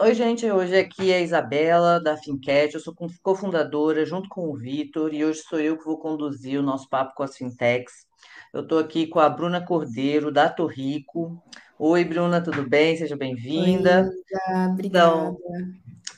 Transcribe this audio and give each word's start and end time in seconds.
Oi, 0.00 0.14
gente. 0.14 0.50
Hoje 0.50 0.76
aqui 0.76 1.10
é 1.10 1.16
a 1.16 1.20
Isabela 1.20 2.00
da 2.00 2.16
Fincat. 2.16 2.74
Eu 2.74 2.80
sou 2.80 2.94
co- 2.94 3.08
cofundadora 3.22 4.04
junto 4.06 4.28
com 4.28 4.48
o 4.48 4.56
Vitor 4.56 5.12
e 5.12 5.24
hoje 5.24 5.40
sou 5.42 5.60
eu 5.60 5.76
que 5.76 5.84
vou 5.84 5.98
conduzir 5.98 6.58
o 6.58 6.62
nosso 6.62 6.88
papo 6.88 7.14
com 7.14 7.22
as 7.22 7.36
fintechs. 7.36 8.06
Eu 8.52 8.62
estou 8.62 8.78
aqui 8.78 9.06
com 9.06 9.18
a 9.20 9.28
Bruna 9.28 9.64
Cordeiro 9.64 10.30
da 10.32 10.48
Torrico. 10.48 11.42
Oi, 11.78 12.04
Bruna, 12.04 12.40
tudo 12.40 12.68
bem? 12.68 12.96
Seja 12.96 13.16
bem-vinda. 13.16 14.08
Obrigada. 14.72 14.82
Então, 14.86 15.36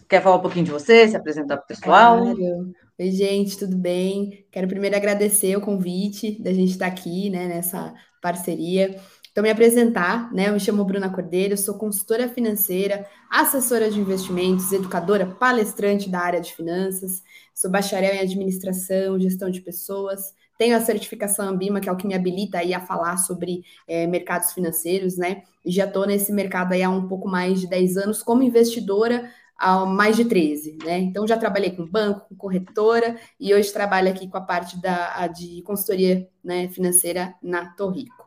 quer 0.09 0.23
falar 0.23 0.37
um 0.37 0.43
pouquinho 0.43 0.67
de 0.67 0.71
você, 0.71 1.09
se 1.09 1.17
apresentar 1.17 1.57
para 1.57 1.65
o 1.65 1.69
pessoal? 1.69 2.21
Claro. 2.21 2.75
Oi, 2.99 3.11
gente, 3.11 3.59
tudo 3.59 3.77
bem? 3.79 4.47
Quero 4.51 4.69
primeiro 4.69 4.95
agradecer 4.97 5.57
o 5.57 5.61
convite 5.61 6.41
da 6.43 6.53
gente 6.53 6.73
estar 6.73 6.87
aqui, 6.87 7.31
né, 7.31 7.49
nessa 7.49 7.95
parceria. 8.21 9.01
Então, 9.41 9.49
me 9.49 9.53
apresentar, 9.53 10.31
né? 10.35 10.49
Eu 10.49 10.53
me 10.53 10.61
chamo 10.61 10.85
Bruna 10.85 11.09
Cordeiro, 11.09 11.57
sou 11.57 11.79
consultora 11.79 12.29
financeira, 12.29 13.07
assessora 13.31 13.91
de 13.91 13.99
investimentos, 13.99 14.71
educadora, 14.71 15.25
palestrante 15.25 16.11
da 16.11 16.21
área 16.21 16.43
de 16.43 16.53
finanças, 16.53 17.23
sou 17.55 17.71
bacharel 17.71 18.17
em 18.17 18.19
administração, 18.19 19.19
gestão 19.19 19.49
de 19.49 19.63
pessoas, 19.63 20.35
tenho 20.59 20.77
a 20.77 20.81
certificação 20.81 21.49
Ambima, 21.49 21.81
que 21.81 21.89
é 21.89 21.93
o 21.93 21.97
que 21.97 22.07
me 22.07 22.13
habilita 22.13 22.59
aí 22.59 22.75
a 22.75 22.83
falar 22.83 23.17
sobre 23.17 23.65
eh, 23.89 24.07
mercados 24.07 24.53
financeiros, 24.53 25.17
né? 25.17 25.43
E 25.65 25.73
já 25.73 25.87
estou 25.87 26.07
nesse 26.07 26.31
mercado 26.35 26.75
aí 26.75 26.83
há 26.83 26.91
um 26.91 27.09
pouco 27.09 27.27
mais 27.27 27.63
de 27.63 27.67
10 27.67 27.97
anos 27.97 28.23
como 28.23 28.43
investidora 28.43 29.31
há 29.57 29.87
mais 29.87 30.17
de 30.17 30.27
13, 30.27 30.77
né? 30.85 30.99
Então 30.99 31.27
já 31.27 31.39
trabalhei 31.39 31.71
com 31.71 31.87
banco, 31.87 32.27
com 32.29 32.37
corretora 32.37 33.17
e 33.41 33.55
hoje 33.55 33.73
trabalho 33.73 34.11
aqui 34.11 34.29
com 34.29 34.37
a 34.37 34.43
parte 34.43 34.79
da 34.79 35.27
de 35.29 35.63
consultoria 35.63 36.29
né, 36.45 36.69
financeira 36.69 37.35
na 37.43 37.71
Torrico. 37.73 38.20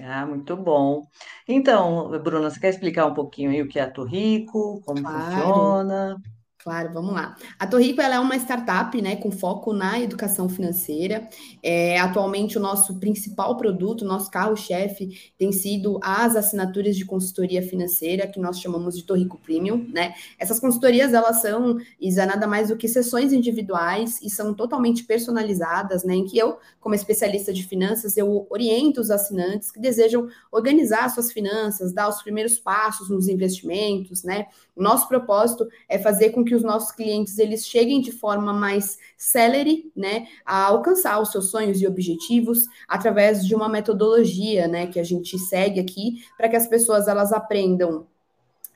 Ah, 0.00 0.26
muito 0.26 0.56
bom. 0.56 1.06
Então, 1.48 2.10
Bruna, 2.22 2.50
você 2.50 2.60
quer 2.60 2.68
explicar 2.70 3.06
um 3.06 3.14
pouquinho 3.14 3.50
aí 3.50 3.62
o 3.62 3.68
que 3.68 3.78
é 3.78 3.82
a 3.82 3.90
Torrico, 3.90 4.80
como 4.82 5.04
Claro. 5.04 5.06
funciona? 5.06 6.16
Claro, 6.66 6.92
vamos 6.92 7.14
lá. 7.14 7.36
A 7.60 7.64
Torrico 7.64 8.00
ela 8.00 8.16
é 8.16 8.18
uma 8.18 8.34
startup, 8.34 9.00
né, 9.00 9.14
com 9.14 9.30
foco 9.30 9.72
na 9.72 10.00
educação 10.00 10.48
financeira. 10.48 11.28
É, 11.62 11.96
atualmente, 12.00 12.58
o 12.58 12.60
nosso 12.60 12.98
principal 12.98 13.56
produto, 13.56 14.04
nosso 14.04 14.28
carro-chefe, 14.32 15.32
tem 15.38 15.52
sido 15.52 16.00
as 16.02 16.34
assinaturas 16.34 16.96
de 16.96 17.04
consultoria 17.04 17.62
financeira, 17.62 18.26
que 18.26 18.40
nós 18.40 18.58
chamamos 18.58 18.96
de 18.96 19.04
Torrico 19.04 19.38
Premium, 19.38 19.86
né? 19.94 20.14
Essas 20.40 20.58
consultorias, 20.58 21.14
elas 21.14 21.40
são, 21.40 21.76
Isa, 22.00 22.26
nada 22.26 22.48
mais 22.48 22.66
do 22.66 22.76
que 22.76 22.88
sessões 22.88 23.32
individuais 23.32 24.20
e 24.20 24.28
são 24.28 24.52
totalmente 24.52 25.04
personalizadas, 25.04 26.02
né, 26.02 26.16
em 26.16 26.24
que 26.24 26.36
eu, 26.36 26.58
como 26.80 26.96
especialista 26.96 27.52
de 27.52 27.62
finanças, 27.62 28.16
eu 28.16 28.44
oriento 28.50 29.00
os 29.00 29.12
assinantes 29.12 29.70
que 29.70 29.78
desejam 29.78 30.26
organizar 30.50 31.08
suas 31.10 31.30
finanças, 31.30 31.92
dar 31.92 32.08
os 32.08 32.20
primeiros 32.24 32.58
passos 32.58 33.08
nos 33.08 33.28
investimentos, 33.28 34.24
né? 34.24 34.46
O 34.74 34.82
nosso 34.82 35.06
propósito 35.06 35.64
é 35.88 35.96
fazer 35.96 36.30
com 36.30 36.44
que 36.44 36.55
os 36.56 36.62
nossos 36.62 36.90
clientes 36.90 37.38
eles 37.38 37.66
cheguem 37.66 38.00
de 38.00 38.10
forma 38.10 38.52
mais 38.52 38.98
célere, 39.16 39.90
né, 39.94 40.26
a 40.44 40.64
alcançar 40.64 41.20
os 41.20 41.30
seus 41.30 41.50
sonhos 41.50 41.80
e 41.80 41.86
objetivos 41.86 42.66
através 42.88 43.46
de 43.46 43.54
uma 43.54 43.68
metodologia, 43.68 44.66
né, 44.66 44.86
que 44.86 44.98
a 44.98 45.04
gente 45.04 45.38
segue 45.38 45.80
aqui 45.80 46.24
para 46.36 46.48
que 46.48 46.56
as 46.56 46.66
pessoas 46.66 47.08
elas 47.08 47.32
aprendam 47.32 48.06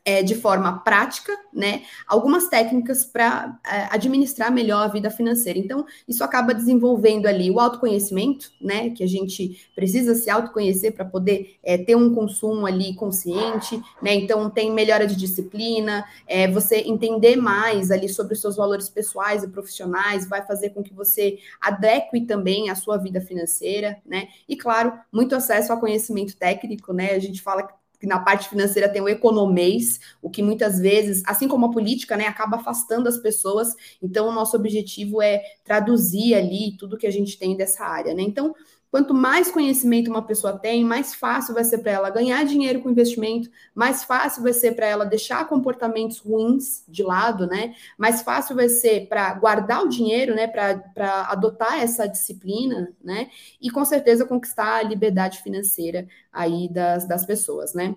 é, 0.05 0.23
de 0.23 0.35
forma 0.35 0.79
prática, 0.79 1.33
né, 1.53 1.83
algumas 2.07 2.49
técnicas 2.49 3.05
para 3.05 3.59
é, 3.67 3.89
administrar 3.91 4.51
melhor 4.51 4.85
a 4.85 4.89
vida 4.89 5.11
financeira. 5.11 5.59
Então, 5.59 5.85
isso 6.09 6.25
acaba 6.25 6.55
desenvolvendo 6.55 7.27
ali 7.27 7.51
o 7.51 7.61
autoconhecimento, 7.61 8.51
né, 8.61 8.91
que 8.91 9.05
a 9.05 9.07
gente 9.07 9.69
precisa 9.75 10.15
se 10.15 10.31
autoconhecer 10.31 10.93
para 10.93 11.05
poder 11.05 11.57
é, 11.63 11.77
ter 11.77 11.97
um 11.97 12.15
consumo 12.15 12.67
ali 12.67 12.95
consciente, 12.95 13.81
né, 14.01 14.15
então 14.15 14.49
tem 14.49 14.73
melhora 14.73 15.07
de 15.07 15.17
disciplina, 15.17 16.05
é, 16.27 16.49
você 16.49 16.79
entender 16.79 17.37
mais 17.37 17.91
ali 17.91 18.09
sobre 18.09 18.35
os 18.35 18.41
seus 18.41 18.57
valores 18.57 18.89
pessoais 18.89 19.45
e 19.45 19.49
profissionais, 19.49 20.29
vai 20.29 20.45
fazer 20.47 20.71
com 20.71 20.83
que 20.83 20.95
você 20.95 21.39
adeque 21.61 22.21
também 22.23 22.71
a 22.71 22.75
sua 22.75 22.97
vida 22.97 23.21
financeira, 23.21 23.99
né, 24.07 24.29
e 24.49 24.57
claro, 24.57 24.93
muito 25.13 25.35
acesso 25.35 25.73
a 25.73 25.77
conhecimento 25.77 26.37
técnico, 26.37 26.93
né, 26.93 27.13
a 27.13 27.19
gente 27.19 27.43
fala 27.43 27.65
que 27.65 27.80
que 27.80 27.80
na 28.07 28.19
parte 28.19 28.49
financeira 28.49 28.89
tem 28.89 29.03
o 29.03 29.09
economês, 29.09 30.01
o 30.23 30.31
que 30.31 30.43
muitas 30.43 30.79
vezes, 30.79 31.23
assim 31.27 31.47
como 31.49 31.67
a 31.67 31.71
política, 31.71 32.17
né, 32.17 32.27
acaba 32.27 32.57
afastando 32.57 33.09
as 33.09 33.19
pessoas. 33.19 33.75
Então, 34.03 34.29
o 34.29 34.33
nosso 34.33 34.57
objetivo 34.57 35.21
é 35.23 35.43
traduzir 35.65 36.35
ali 36.35 36.77
tudo 36.79 36.97
que 36.97 37.07
a 37.07 37.11
gente 37.11 37.39
tem 37.39 37.57
dessa 37.57 37.85
área, 37.85 38.15
né? 38.15 38.23
Então, 38.23 38.55
Quanto 38.91 39.15
mais 39.15 39.51
conhecimento 39.51 40.11
uma 40.11 40.23
pessoa 40.27 40.59
tem, 40.59 40.85
mais 40.85 41.15
fácil 41.15 41.55
vai 41.55 41.63
ser 41.63 41.79
para 41.79 41.93
ela 41.93 42.11
ganhar 42.11 42.45
dinheiro 42.45 42.81
com 42.81 42.91
investimento, 42.91 43.49
mais 43.75 44.03
fácil 44.03 44.43
vai 44.43 44.53
ser 44.53 44.73
para 44.73 44.87
ela 44.87 45.05
deixar 45.05 45.49
comportamentos 45.49 46.19
ruins 46.19 46.85
de 46.89 47.03
lado, 47.03 47.47
né? 47.47 47.75
Mais 47.97 48.23
fácil 48.23 48.57
vai 48.57 48.69
ser 48.69 49.07
para 49.09 49.33
guardar 49.35 49.85
o 49.85 49.89
dinheiro, 49.89 50.35
né? 50.35 50.49
Para 50.49 51.29
adotar 51.31 51.81
essa 51.81 52.09
disciplina, 52.09 52.93
né? 53.03 53.31
E 53.61 53.71
com 53.71 53.85
certeza 53.85 54.27
conquistar 54.27 54.77
a 54.79 54.83
liberdade 54.83 55.41
financeira 55.41 56.09
aí 56.33 56.69
das, 56.69 57.07
das 57.07 57.25
pessoas, 57.25 57.75
né? 57.75 57.95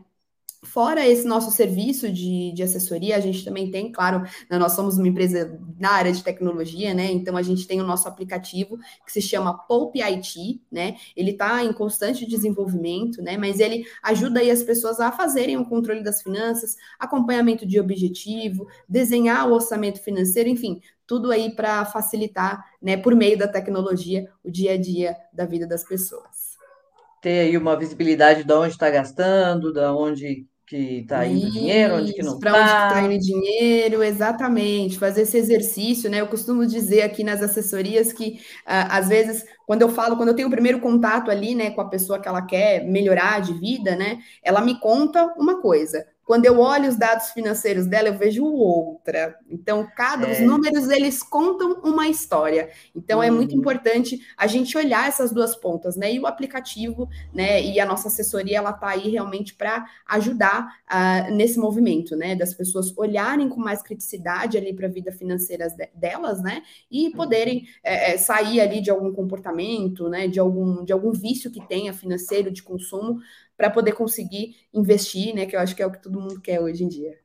Fora 0.63 1.06
esse 1.06 1.28
nosso 1.28 1.51
serviço 1.51 2.09
de, 2.09 2.53
de 2.53 2.63
assessoria, 2.63 3.18
a 3.18 3.19
gente 3.19 3.44
também 3.44 3.69
tem, 3.69 3.91
claro, 3.91 4.22
né, 4.50 4.57
nós 4.57 4.72
somos 4.72 4.97
uma 4.97 5.07
empresa 5.07 5.59
na 5.78 5.91
área 5.91 6.12
de 6.12 6.24
tecnologia, 6.24 6.94
né? 6.94 7.12
Então 7.12 7.35
a 7.35 7.41
gente 7.41 7.68
tem 7.68 7.81
o 7.81 7.85
nosso 7.85 8.07
aplicativo 8.07 8.78
que 9.06 9.12
se 9.12 9.22
chama 9.22 9.57
Poupe 9.68 10.01
IT, 10.01 10.62
né? 10.72 10.96
Ele 11.16 11.31
está 11.31 11.63
em 11.63 11.74
constante 11.74 12.25
desenvolvimento, 12.25 13.22
né? 13.22 13.38
Mas 13.38 13.59
ele 13.59 13.85
ajuda 14.01 14.40
aí 14.40 14.50
as 14.50 14.63
pessoas 14.63 15.00
a 15.00 15.12
fazerem 15.12 15.57
o 15.57 15.66
controle 15.66 16.01
das 16.01 16.22
finanças, 16.22 16.78
acompanhamento 16.97 17.66
de 17.66 17.80
objetivo, 17.80 18.68
desenhar 18.88 19.50
o 19.50 19.53
orçamento 19.53 20.01
financeiro, 20.01 20.47
enfim, 20.47 20.80
tudo 21.06 21.30
aí 21.31 21.53
para 21.53 21.84
facilitar, 21.85 22.66
né, 22.81 22.95
por 22.95 23.16
meio 23.16 23.38
da 23.38 23.47
tecnologia, 23.47 24.30
o 24.44 24.50
dia 24.50 24.74
a 24.74 24.78
dia 24.78 25.16
da 25.34 25.45
vida 25.45 25.68
das 25.68 25.84
pessoas. 25.84 26.53
Ter 27.22 27.41
aí 27.41 27.57
uma 27.57 27.78
visibilidade 27.78 28.44
de 28.44 28.53
onde 28.53 28.74
está 28.74 28.90
gastando, 28.90 29.72
da 29.72 29.95
onde 29.95 30.47
que 30.73 31.01
está 31.01 31.28
indo 31.28 31.51
dinheiro, 31.51 31.95
onde 31.97 32.13
que 32.13 32.23
não 32.23 32.39
para 32.39 32.56
onde 32.56 32.72
está 32.72 32.84
está. 32.88 33.01
indo 33.01 33.17
dinheiro, 33.19 34.01
exatamente, 34.01 34.97
fazer 34.97 35.22
esse 35.22 35.38
exercício, 35.38 36.09
né? 36.09 36.19
Eu 36.22 36.28
costumo 36.28 36.66
dizer 36.66 37.03
aqui 37.03 37.23
nas 37.23 37.41
assessorias 37.44 38.11
que, 38.11 38.39
ah, 38.66 38.97
às 38.97 39.07
vezes, 39.07 39.45
quando 39.67 39.83
eu 39.83 39.89
falo, 39.89 40.17
quando 40.17 40.29
eu 40.29 40.35
tenho 40.35 40.47
o 40.47 40.51
primeiro 40.51 40.79
contato 40.79 41.29
ali, 41.29 41.53
né, 41.53 41.72
com 41.72 41.81
a 41.81 41.89
pessoa 41.89 42.19
que 42.19 42.28
ela 42.28 42.41
quer 42.41 42.83
melhorar 42.85 43.39
de 43.41 43.53
vida, 43.53 43.95
né, 43.95 44.19
ela 44.41 44.62
me 44.62 44.79
conta 44.79 45.33
uma 45.38 45.62
coisa. 45.62 46.06
Quando 46.25 46.45
eu 46.45 46.59
olho 46.59 46.88
os 46.88 46.95
dados 46.95 47.31
financeiros 47.31 47.85
dela, 47.85 48.07
eu 48.07 48.17
vejo 48.17 48.45
outra. 48.45 49.38
Então, 49.50 49.88
cada, 49.95 50.29
os 50.29 50.38
É, 50.38 50.41
números, 50.41 50.89
eles 50.89 51.22
contam 51.22 51.81
uma 51.84 52.07
história. 52.07 52.69
Então, 52.95 53.22
é 53.22 53.29
muito 53.29 53.51
uhum. 53.53 53.59
importante 53.59 54.25
a 54.38 54.47
gente 54.47 54.78
olhar 54.78 55.07
essas 55.07 55.33
duas 55.33 55.56
pontas, 55.56 55.97
né? 55.97 56.13
E 56.13 56.19
o 56.19 56.25
aplicativo, 56.25 57.09
né, 57.33 57.62
e 57.62 57.79
a 57.79 57.85
nossa 57.85 58.07
assessoria, 58.07 58.57
ela 58.57 58.72
tá 58.72 58.89
aí 58.89 59.09
realmente 59.09 59.53
para 59.53 59.85
ajudar 60.07 60.78
uh, 60.89 61.33
nesse 61.33 61.59
movimento, 61.59 62.16
né? 62.16 62.35
Das 62.35 62.53
pessoas 62.53 62.97
olharem 62.97 63.50
com 63.50 63.59
mais 63.59 63.81
criticidade 63.81 64.57
ali 64.57 64.73
para 64.73 64.88
a 64.88 64.91
vida 64.91 65.12
financeira 65.12 65.67
de, 65.69 65.89
delas, 65.94 66.41
né? 66.41 66.63
E 66.89 67.12
poderem 67.12 67.67
é, 67.83 68.17
sair 68.17 68.62
ali 68.62 68.79
de 68.81 68.89
algum 68.89 69.12
comportamento, 69.12 70.07
né? 70.07 70.28
De 70.28 70.39
algum, 70.39 70.85
de 70.85 70.94
algum 70.94 71.12
vício 71.12 71.51
que 71.51 71.67
tenha 71.67 71.94
financeiro 71.94 72.50
de 72.50 72.63
consumo, 72.63 73.19
para 73.58 73.69
poder 73.69 73.94
conseguir 73.94 74.56
investir, 74.74 75.34
né? 75.36 75.46
Que 75.46 75.56
eu 75.56 75.59
acho 75.59 75.75
que 75.75 75.81
é 75.84 75.86
o 75.88 75.91
que 75.91 76.02
todo 76.02 76.19
mundo 76.22 76.41
quer 76.41 76.59
hoje 76.62 76.84
em 76.84 76.88
dia. 76.88 77.19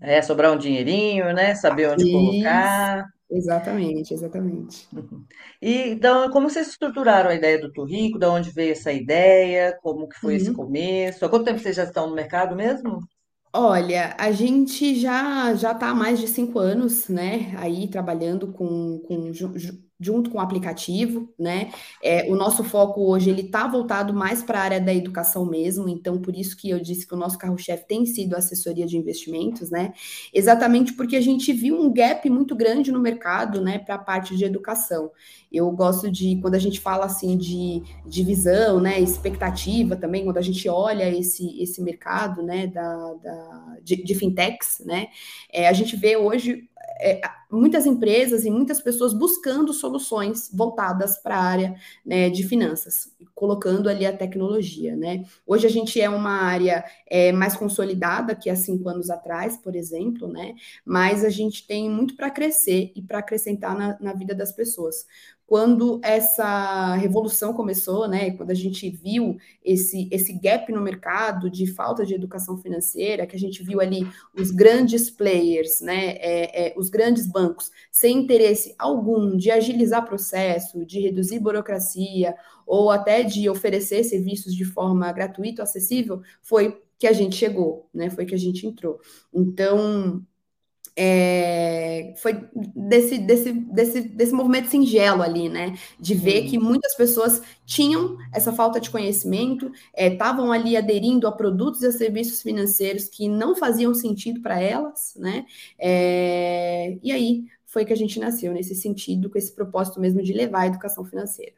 É, 0.00 0.20
sobrar 0.20 0.52
um 0.52 0.58
dinheirinho, 0.58 1.32
né? 1.32 1.54
Saber 1.54 1.88
onde 1.88 2.06
Isso, 2.06 2.08
colocar. 2.08 3.06
exatamente, 3.30 4.12
exatamente. 4.14 4.88
E 5.62 5.88
então, 5.90 6.30
como 6.30 6.48
vocês 6.50 6.68
estruturaram 6.68 7.30
a 7.30 7.34
ideia 7.34 7.58
do 7.60 7.72
Turrico? 7.72 8.18
Da 8.18 8.30
onde 8.30 8.50
veio 8.52 8.72
essa 8.72 8.92
ideia? 8.92 9.78
Como 9.82 10.08
que 10.08 10.16
foi 10.18 10.34
esse 10.36 10.50
Uhum. 10.50 10.52
começo? 10.52 11.24
Há 11.24 11.28
quanto 11.30 11.44
tempo 11.44 11.58
vocês 11.58 11.76
já 11.76 11.84
estão 11.84 12.08
no 12.08 12.14
mercado 12.14 12.54
mesmo? 12.56 13.00
Olha, 13.54 14.16
a 14.18 14.32
gente 14.32 14.94
já 14.98 15.54
já 15.54 15.72
está 15.72 15.90
há 15.90 15.94
mais 15.94 16.18
de 16.18 16.26
cinco 16.26 16.58
anos, 16.58 17.08
né? 17.08 17.54
Aí 17.58 17.86
trabalhando 17.88 18.50
com, 18.52 18.98
com 19.00 19.30
junto 20.02 20.30
com 20.30 20.38
o 20.38 20.40
aplicativo, 20.40 21.32
né? 21.38 21.70
É, 22.02 22.30
o 22.30 22.34
nosso 22.34 22.64
foco 22.64 23.00
hoje 23.02 23.30
ele 23.30 23.42
está 23.42 23.66
voltado 23.68 24.12
mais 24.12 24.42
para 24.42 24.58
a 24.58 24.62
área 24.62 24.80
da 24.80 24.92
educação 24.92 25.46
mesmo, 25.46 25.88
então 25.88 26.18
por 26.18 26.36
isso 26.36 26.56
que 26.56 26.68
eu 26.68 26.80
disse 26.80 27.06
que 27.06 27.14
o 27.14 27.16
nosso 27.16 27.38
carro-chefe 27.38 27.86
tem 27.86 28.04
sido 28.04 28.34
a 28.34 28.38
assessoria 28.38 28.84
de 28.84 28.96
investimentos, 28.96 29.70
né? 29.70 29.92
Exatamente 30.34 30.92
porque 30.94 31.16
a 31.16 31.20
gente 31.20 31.52
viu 31.52 31.80
um 31.80 31.92
gap 31.92 32.28
muito 32.28 32.56
grande 32.56 32.90
no 32.90 32.98
mercado, 32.98 33.60
né? 33.60 33.78
Para 33.78 33.94
a 33.94 33.98
parte 33.98 34.36
de 34.36 34.44
educação. 34.44 35.10
Eu 35.52 35.70
gosto 35.70 36.10
de 36.10 36.38
quando 36.40 36.54
a 36.54 36.58
gente 36.58 36.80
fala 36.80 37.04
assim 37.04 37.36
de, 37.36 37.82
visão, 38.06 38.80
né? 38.80 38.98
Expectativa 39.00 39.94
também, 39.94 40.24
quando 40.24 40.38
a 40.38 40.42
gente 40.42 40.68
olha 40.68 41.08
esse, 41.08 41.62
esse 41.62 41.80
mercado, 41.82 42.42
né? 42.42 42.66
Da, 42.66 43.14
da 43.14 43.76
de, 43.82 44.02
de 44.02 44.14
fintechs, 44.14 44.82
né? 44.84 45.08
É, 45.52 45.68
a 45.68 45.72
gente 45.72 45.94
vê 45.96 46.16
hoje 46.16 46.68
é, 47.00 47.20
muitas 47.50 47.84
empresas 47.84 48.44
e 48.44 48.50
muitas 48.50 48.80
pessoas 48.80 49.12
buscando 49.12 49.72
soluções 49.72 49.91
voltadas 50.52 51.18
para 51.18 51.36
a 51.36 51.42
área 51.42 51.74
né, 52.04 52.30
de 52.30 52.42
finanças, 52.42 53.12
colocando 53.34 53.88
ali 53.88 54.06
a 54.06 54.16
tecnologia, 54.16 54.94
né? 54.96 55.24
Hoje 55.46 55.66
a 55.66 55.70
gente 55.70 56.00
é 56.00 56.08
uma 56.08 56.42
área 56.42 56.84
é, 57.06 57.32
mais 57.32 57.56
consolidada 57.56 58.34
que 58.34 58.48
há 58.48 58.56
cinco 58.56 58.88
anos 58.88 59.10
atrás, 59.10 59.56
por 59.56 59.74
exemplo, 59.74 60.28
né? 60.28 60.54
Mas 60.84 61.24
a 61.24 61.30
gente 61.30 61.66
tem 61.66 61.90
muito 61.90 62.16
para 62.16 62.30
crescer 62.30 62.92
e 62.94 63.02
para 63.02 63.18
acrescentar 63.18 63.76
na, 63.76 63.98
na 64.00 64.12
vida 64.12 64.34
das 64.34 64.52
pessoas 64.52 65.06
quando 65.52 66.00
essa 66.02 66.94
revolução 66.94 67.52
começou, 67.52 68.08
né, 68.08 68.30
quando 68.30 68.50
a 68.50 68.54
gente 68.54 68.88
viu 68.88 69.36
esse, 69.62 70.08
esse 70.10 70.32
gap 70.32 70.72
no 70.72 70.80
mercado 70.80 71.50
de 71.50 71.66
falta 71.66 72.06
de 72.06 72.14
educação 72.14 72.56
financeira, 72.56 73.26
que 73.26 73.36
a 73.36 73.38
gente 73.38 73.62
viu 73.62 73.78
ali 73.78 74.00
os 74.34 74.50
grandes 74.50 75.10
players, 75.10 75.82
né, 75.82 76.12
é, 76.12 76.68
é, 76.68 76.74
os 76.74 76.88
grandes 76.88 77.26
bancos, 77.26 77.70
sem 77.90 78.16
interesse 78.16 78.74
algum 78.78 79.36
de 79.36 79.50
agilizar 79.50 80.06
processo, 80.06 80.86
de 80.86 80.98
reduzir 81.00 81.38
burocracia, 81.38 82.34
ou 82.66 82.90
até 82.90 83.22
de 83.22 83.46
oferecer 83.50 84.04
serviços 84.04 84.54
de 84.54 84.64
forma 84.64 85.12
gratuita, 85.12 85.64
acessível, 85.64 86.22
foi 86.40 86.80
que 86.98 87.06
a 87.06 87.12
gente 87.12 87.36
chegou, 87.36 87.90
né, 87.92 88.08
foi 88.08 88.24
que 88.24 88.34
a 88.34 88.38
gente 88.38 88.66
entrou. 88.66 88.98
Então, 89.30 90.24
é, 90.96 92.14
foi 92.18 92.48
desse, 92.54 93.18
desse, 93.18 93.52
desse, 93.52 94.00
desse 94.02 94.32
movimento 94.32 94.68
singelo 94.68 95.22
ali, 95.22 95.48
né? 95.48 95.74
De 95.98 96.14
ver 96.14 96.44
que 96.44 96.58
muitas 96.58 96.94
pessoas 96.94 97.42
tinham 97.64 98.16
essa 98.32 98.52
falta 98.52 98.80
de 98.80 98.90
conhecimento, 98.90 99.70
estavam 99.96 100.52
é, 100.52 100.58
ali 100.58 100.76
aderindo 100.76 101.26
a 101.26 101.32
produtos 101.32 101.82
e 101.82 101.86
a 101.86 101.92
serviços 101.92 102.42
financeiros 102.42 103.08
que 103.08 103.28
não 103.28 103.56
faziam 103.56 103.94
sentido 103.94 104.42
para 104.42 104.60
elas, 104.60 105.14
né? 105.16 105.46
É, 105.78 106.98
e 107.02 107.10
aí 107.10 107.44
foi 107.64 107.86
que 107.86 107.92
a 107.92 107.96
gente 107.96 108.20
nasceu 108.20 108.52
nesse 108.52 108.74
sentido, 108.74 109.30
com 109.30 109.38
esse 109.38 109.54
propósito 109.54 109.98
mesmo 109.98 110.22
de 110.22 110.32
levar 110.34 110.60
a 110.60 110.66
educação 110.66 111.04
financeira. 111.04 111.54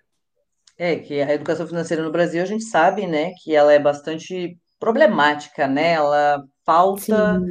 É, 0.79 0.97
que 0.97 1.21
a 1.21 1.33
educação 1.33 1.67
financeira 1.67 2.03
no 2.03 2.11
Brasil, 2.11 2.43
a 2.43 2.47
gente 2.47 2.65
sabe, 2.65 3.07
né, 3.07 3.33
que 3.43 3.55
ela 3.55 3.73
é 3.73 3.79
bastante 3.79 4.59
problemática, 4.79 5.67
né? 5.67 5.93
Ela 5.93 6.45
falta, 6.65 7.41
Sim. 7.41 7.47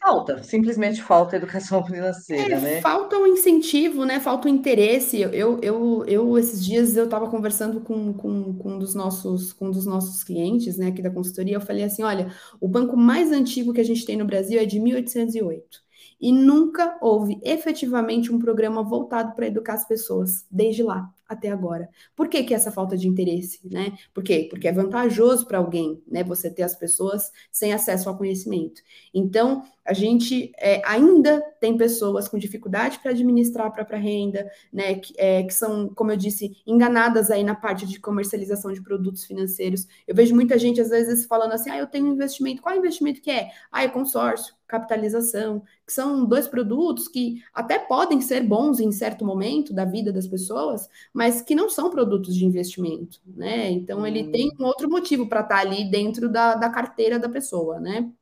Falta, 0.00 0.42
simplesmente 0.42 1.02
falta 1.02 1.36
educação 1.36 1.84
financeira, 1.86 2.56
é, 2.56 2.60
né? 2.60 2.80
Falta 2.80 3.16
o 3.16 3.22
um 3.22 3.26
incentivo, 3.26 4.04
né? 4.04 4.20
Falta 4.20 4.48
o 4.48 4.50
um 4.50 4.54
interesse. 4.54 5.20
Eu, 5.20 5.58
eu, 5.60 6.04
eu, 6.06 6.38
esses 6.38 6.64
dias 6.64 6.96
eu 6.96 7.04
estava 7.04 7.28
conversando 7.28 7.80
com, 7.80 8.12
com, 8.12 8.54
com, 8.54 8.72
um 8.74 8.78
dos 8.78 8.94
nossos, 8.94 9.52
com 9.52 9.66
um 9.66 9.70
dos 9.70 9.86
nossos 9.86 10.22
clientes, 10.24 10.76
né, 10.78 10.88
aqui 10.88 11.02
da 11.02 11.10
consultoria, 11.10 11.56
eu 11.56 11.60
falei 11.60 11.84
assim, 11.84 12.02
olha, 12.02 12.32
o 12.60 12.68
banco 12.68 12.96
mais 12.96 13.32
antigo 13.32 13.72
que 13.72 13.80
a 13.80 13.84
gente 13.84 14.04
tem 14.04 14.16
no 14.16 14.24
Brasil 14.24 14.60
é 14.60 14.64
de 14.64 14.80
1808 14.80 15.88
e 16.20 16.32
nunca 16.32 16.98
houve 17.00 17.38
efetivamente 17.42 18.32
um 18.32 18.38
programa 18.38 18.82
voltado 18.82 19.34
para 19.34 19.46
educar 19.46 19.74
as 19.74 19.86
pessoas, 19.86 20.44
desde 20.50 20.82
lá 20.82 21.12
até 21.28 21.50
agora. 21.50 21.88
Por 22.16 22.28
que, 22.28 22.42
que 22.42 22.54
essa 22.54 22.72
falta 22.72 22.96
de 22.96 23.06
interesse, 23.06 23.60
né? 23.70 23.92
Por 24.14 24.24
quê? 24.24 24.46
Porque 24.48 24.66
é 24.66 24.72
vantajoso 24.72 25.46
para 25.46 25.58
alguém, 25.58 26.02
né? 26.08 26.24
Você 26.24 26.50
ter 26.50 26.62
as 26.62 26.74
pessoas 26.74 27.30
sem 27.52 27.72
acesso 27.72 28.08
ao 28.08 28.16
conhecimento. 28.16 28.80
Então, 29.12 29.62
a 29.84 29.92
gente 29.92 30.52
é, 30.58 30.80
ainda 30.86 31.40
tem 31.60 31.76
pessoas 31.76 32.28
com 32.28 32.38
dificuldade 32.38 32.98
para 32.98 33.10
administrar 33.10 33.66
a 33.66 33.70
própria 33.70 33.98
renda, 33.98 34.50
né? 34.72 34.94
Que, 34.94 35.14
é, 35.18 35.42
que, 35.42 35.52
são, 35.52 35.88
como 35.94 36.10
eu 36.10 36.16
disse, 36.16 36.56
enganadas 36.66 37.30
aí 37.30 37.44
na 37.44 37.54
parte 37.54 37.86
de 37.86 38.00
comercialização 38.00 38.72
de 38.72 38.82
produtos 38.82 39.24
financeiros. 39.24 39.86
Eu 40.06 40.14
vejo 40.14 40.34
muita 40.34 40.58
gente, 40.58 40.80
às 40.80 40.88
vezes, 40.88 41.26
falando 41.26 41.52
assim: 41.52 41.70
ah, 41.70 41.78
eu 41.78 41.86
tenho 41.86 42.06
um 42.06 42.12
investimento. 42.12 42.62
Qual 42.62 42.74
investimento 42.74 43.20
que 43.20 43.30
é? 43.30 43.50
Ah, 43.70 43.84
é 43.84 43.88
consórcio 43.88 44.57
capitalização, 44.68 45.62
que 45.86 45.92
são 45.92 46.26
dois 46.26 46.46
produtos 46.46 47.08
que 47.08 47.42
até 47.54 47.78
podem 47.78 48.20
ser 48.20 48.42
bons 48.42 48.78
em 48.78 48.92
certo 48.92 49.24
momento 49.24 49.72
da 49.72 49.84
vida 49.84 50.12
das 50.12 50.26
pessoas, 50.26 50.88
mas 51.12 51.40
que 51.40 51.54
não 51.54 51.70
são 51.70 51.90
produtos 51.90 52.36
de 52.36 52.44
investimento, 52.44 53.20
né? 53.26 53.70
Então 53.70 54.06
ele 54.06 54.24
hum. 54.24 54.30
tem 54.30 54.50
um 54.60 54.64
outro 54.64 54.88
motivo 54.88 55.26
para 55.26 55.40
estar 55.40 55.56
tá 55.56 55.60
ali 55.62 55.90
dentro 55.90 56.28
da, 56.28 56.54
da 56.54 56.68
carteira 56.68 57.18
da 57.18 57.28
pessoa, 57.28 57.80
né? 57.80 58.12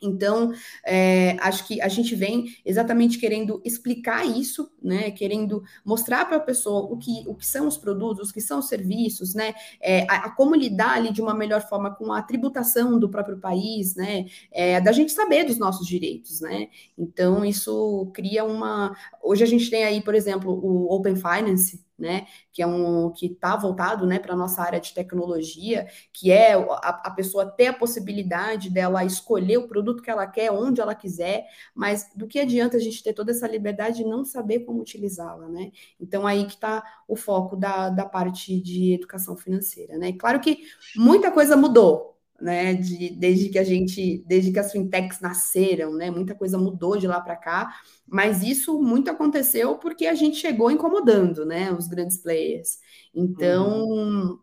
Então, 0.00 0.52
é, 0.84 1.36
acho 1.40 1.66
que 1.66 1.80
a 1.80 1.88
gente 1.88 2.14
vem 2.14 2.46
exatamente 2.64 3.18
querendo 3.18 3.62
explicar 3.64 4.26
isso, 4.26 4.70
né? 4.82 5.10
Querendo 5.10 5.62
mostrar 5.84 6.26
para 6.26 6.36
a 6.36 6.40
pessoa 6.40 6.92
o 6.92 6.98
que, 6.98 7.24
o 7.26 7.34
que 7.34 7.46
são 7.46 7.66
os 7.66 7.78
produtos, 7.78 8.30
o 8.30 8.32
que 8.32 8.40
são 8.40 8.58
os 8.58 8.68
serviços, 8.68 9.34
né? 9.34 9.54
É, 9.80 10.02
a, 10.10 10.26
a, 10.26 10.30
como 10.30 10.54
lidar 10.54 10.96
ali 10.96 11.12
de 11.12 11.22
uma 11.22 11.34
melhor 11.34 11.66
forma 11.66 11.94
com 11.94 12.12
a 12.12 12.22
tributação 12.22 12.98
do 12.98 13.08
próprio 13.08 13.38
país, 13.38 13.94
né? 13.94 14.26
É, 14.52 14.80
da 14.80 14.92
gente 14.92 15.12
saber 15.12 15.44
dos 15.44 15.58
nossos 15.58 15.86
direitos, 15.86 16.40
né? 16.40 16.68
Então, 16.98 17.44
isso 17.44 18.10
cria 18.12 18.44
uma. 18.44 18.94
Hoje 19.22 19.44
a 19.44 19.46
gente 19.46 19.70
tem 19.70 19.84
aí, 19.84 20.02
por 20.02 20.14
exemplo, 20.14 20.52
o 20.52 20.94
Open 20.94 21.16
Finance, 21.16 21.85
né? 21.98 22.26
Que 22.52 22.62
é 22.62 22.66
um 22.66 23.10
que 23.10 23.26
está 23.26 23.56
voltado 23.56 24.06
né, 24.06 24.18
para 24.18 24.34
a 24.34 24.36
nossa 24.36 24.62
área 24.62 24.80
de 24.80 24.92
tecnologia, 24.92 25.86
que 26.12 26.30
é 26.30 26.54
a, 26.54 27.02
a, 27.04 27.10
pessoa 27.10 27.46
ter 27.46 27.68
a 27.68 27.72
possibilidade 27.72 28.70
dela 28.70 29.04
escolher 29.04 29.58
o 29.58 29.68
produto 29.68 30.02
que 30.02 30.10
ela 30.10 30.26
quer, 30.26 30.50
onde 30.50 30.80
ela 30.80 30.94
quiser, 30.94 31.46
mas 31.74 32.10
do 32.14 32.26
que 32.26 32.38
adianta 32.38 32.76
a 32.76 32.80
gente 32.80 33.02
ter 33.02 33.12
toda 33.12 33.30
essa 33.30 33.46
liberdade 33.46 34.02
e 34.02 34.06
não 34.06 34.24
saber 34.24 34.60
como 34.60 34.80
utilizá-la, 34.80 35.48
né? 35.48 35.70
Então 36.00 36.26
aí 36.26 36.44
que 36.44 36.54
está 36.54 36.82
o 37.08 37.16
foco 37.16 37.56
da, 37.56 37.88
da 37.88 38.04
parte 38.04 38.60
de 38.60 38.94
educação 38.94 39.36
financeira, 39.36 39.96
né? 39.96 40.12
Claro 40.12 40.40
que 40.40 40.64
muita 40.96 41.30
coisa 41.30 41.56
mudou, 41.56 42.15
né, 42.40 42.74
de, 42.74 43.10
desde 43.10 43.48
que 43.48 43.58
a 43.58 43.64
gente, 43.64 44.22
desde 44.26 44.52
que 44.52 44.58
as 44.58 44.72
fintechs 44.72 45.20
nasceram, 45.20 45.94
né, 45.94 46.10
muita 46.10 46.34
coisa 46.34 46.58
mudou 46.58 46.96
de 46.96 47.06
lá 47.06 47.20
para 47.20 47.36
cá, 47.36 47.74
mas 48.06 48.42
isso 48.42 48.80
muito 48.80 49.10
aconteceu 49.10 49.76
porque 49.78 50.06
a 50.06 50.14
gente 50.14 50.36
chegou 50.36 50.70
incomodando, 50.70 51.44
né, 51.44 51.72
os 51.72 51.86
grandes 51.86 52.18
players. 52.18 52.78
Então, 53.14 53.84
uhum. 53.84 54.38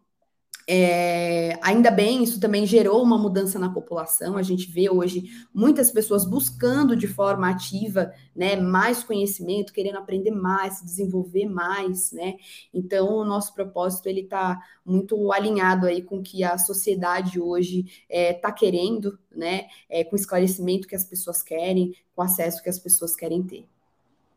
É, 0.67 1.59
ainda 1.61 1.91
bem, 1.91 2.23
isso 2.23 2.39
também 2.39 2.65
gerou 2.65 3.03
uma 3.03 3.17
mudança 3.17 3.59
na 3.59 3.69
população. 3.69 4.37
A 4.37 4.41
gente 4.41 4.71
vê 4.71 4.89
hoje 4.89 5.25
muitas 5.53 5.91
pessoas 5.91 6.25
buscando 6.25 6.95
de 6.95 7.07
forma 7.07 7.49
ativa, 7.49 8.13
né, 8.35 8.55
mais 8.55 9.03
conhecimento, 9.03 9.73
querendo 9.73 9.97
aprender 9.97 10.31
mais, 10.31 10.75
se 10.75 10.85
desenvolver 10.85 11.45
mais, 11.47 12.11
né. 12.13 12.35
Então, 12.73 13.13
o 13.17 13.25
nosso 13.25 13.53
propósito 13.53 14.07
ele 14.07 14.21
está 14.21 14.59
muito 14.85 15.31
alinhado 15.33 15.85
aí 15.85 16.01
com 16.01 16.19
o 16.19 16.23
que 16.23 16.43
a 16.43 16.57
sociedade 16.57 17.39
hoje 17.39 17.79
está 17.81 18.03
é, 18.09 18.33
tá 18.33 18.51
querendo, 18.51 19.19
né, 19.31 19.67
é, 19.89 20.03
com 20.03 20.15
o 20.15 20.19
esclarecimento 20.19 20.87
que 20.87 20.95
as 20.95 21.03
pessoas 21.03 21.43
querem, 21.43 21.93
com 22.15 22.21
o 22.21 22.25
acesso 22.25 22.63
que 22.63 22.69
as 22.69 22.79
pessoas 22.79 23.15
querem 23.15 23.43
ter. 23.43 23.72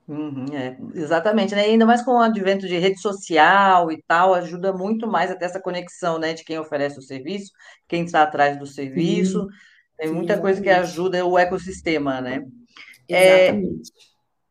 Uhum, 0.09 0.47
é, 0.55 0.77
exatamente, 0.95 1.53
né? 1.55 1.67
E 1.67 1.71
ainda 1.73 1.85
mais 1.85 2.01
com 2.05 2.13
o 2.13 2.21
advento 2.21 2.69
de 2.69 2.79
rede 2.79 3.01
social 3.01 3.91
e 3.91 4.01
tal, 4.07 4.35
ajuda 4.35 4.73
muito 4.73 5.09
mais 5.09 5.33
até 5.33 5.47
essa 5.47 5.61
conexão, 5.61 6.17
né, 6.19 6.33
de 6.33 6.45
quem 6.45 6.59
oferece 6.61 6.97
o 6.99 7.03
serviço, 7.03 7.51
quem 7.89 8.05
está 8.05 8.23
atrás 8.23 8.57
do 8.57 8.67
serviço. 8.67 9.45
Sim, 9.45 9.57
Tem 9.97 10.09
sim, 10.09 10.15
muita 10.15 10.39
coisa 10.41 10.61
que 10.63 10.69
ajuda 10.71 11.27
o 11.27 11.37
ecossistema, 11.39 12.21
né? 12.21 12.41
É, 13.11 13.53
Exatamente. 13.53 13.93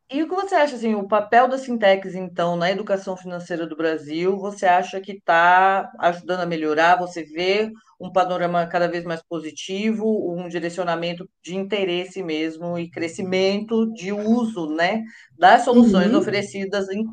E 0.08 0.22
o 0.22 0.28
que 0.28 0.34
você 0.34 0.54
acha, 0.54 0.76
assim, 0.76 0.94
o 0.94 1.08
papel 1.08 1.48
das 1.48 1.64
fintechs, 1.64 2.14
então, 2.14 2.56
na 2.56 2.70
educação 2.70 3.16
financeira 3.16 3.66
do 3.66 3.76
Brasil, 3.76 4.36
você 4.36 4.64
acha 4.64 5.00
que 5.00 5.12
está 5.12 5.90
ajudando 5.98 6.40
a 6.40 6.46
melhorar? 6.46 6.96
Você 6.98 7.24
vê 7.24 7.72
um 8.00 8.12
panorama 8.12 8.66
cada 8.66 8.86
vez 8.86 9.04
mais 9.04 9.20
positivo, 9.22 10.06
um 10.32 10.48
direcionamento 10.48 11.28
de 11.42 11.56
interesse 11.56 12.22
mesmo 12.22 12.78
e 12.78 12.88
crescimento 12.88 13.92
de 13.94 14.12
uso, 14.12 14.68
né, 14.68 15.02
das 15.36 15.64
soluções 15.64 16.12
uhum. 16.12 16.18
oferecidas 16.18 16.88
em, 16.88 17.04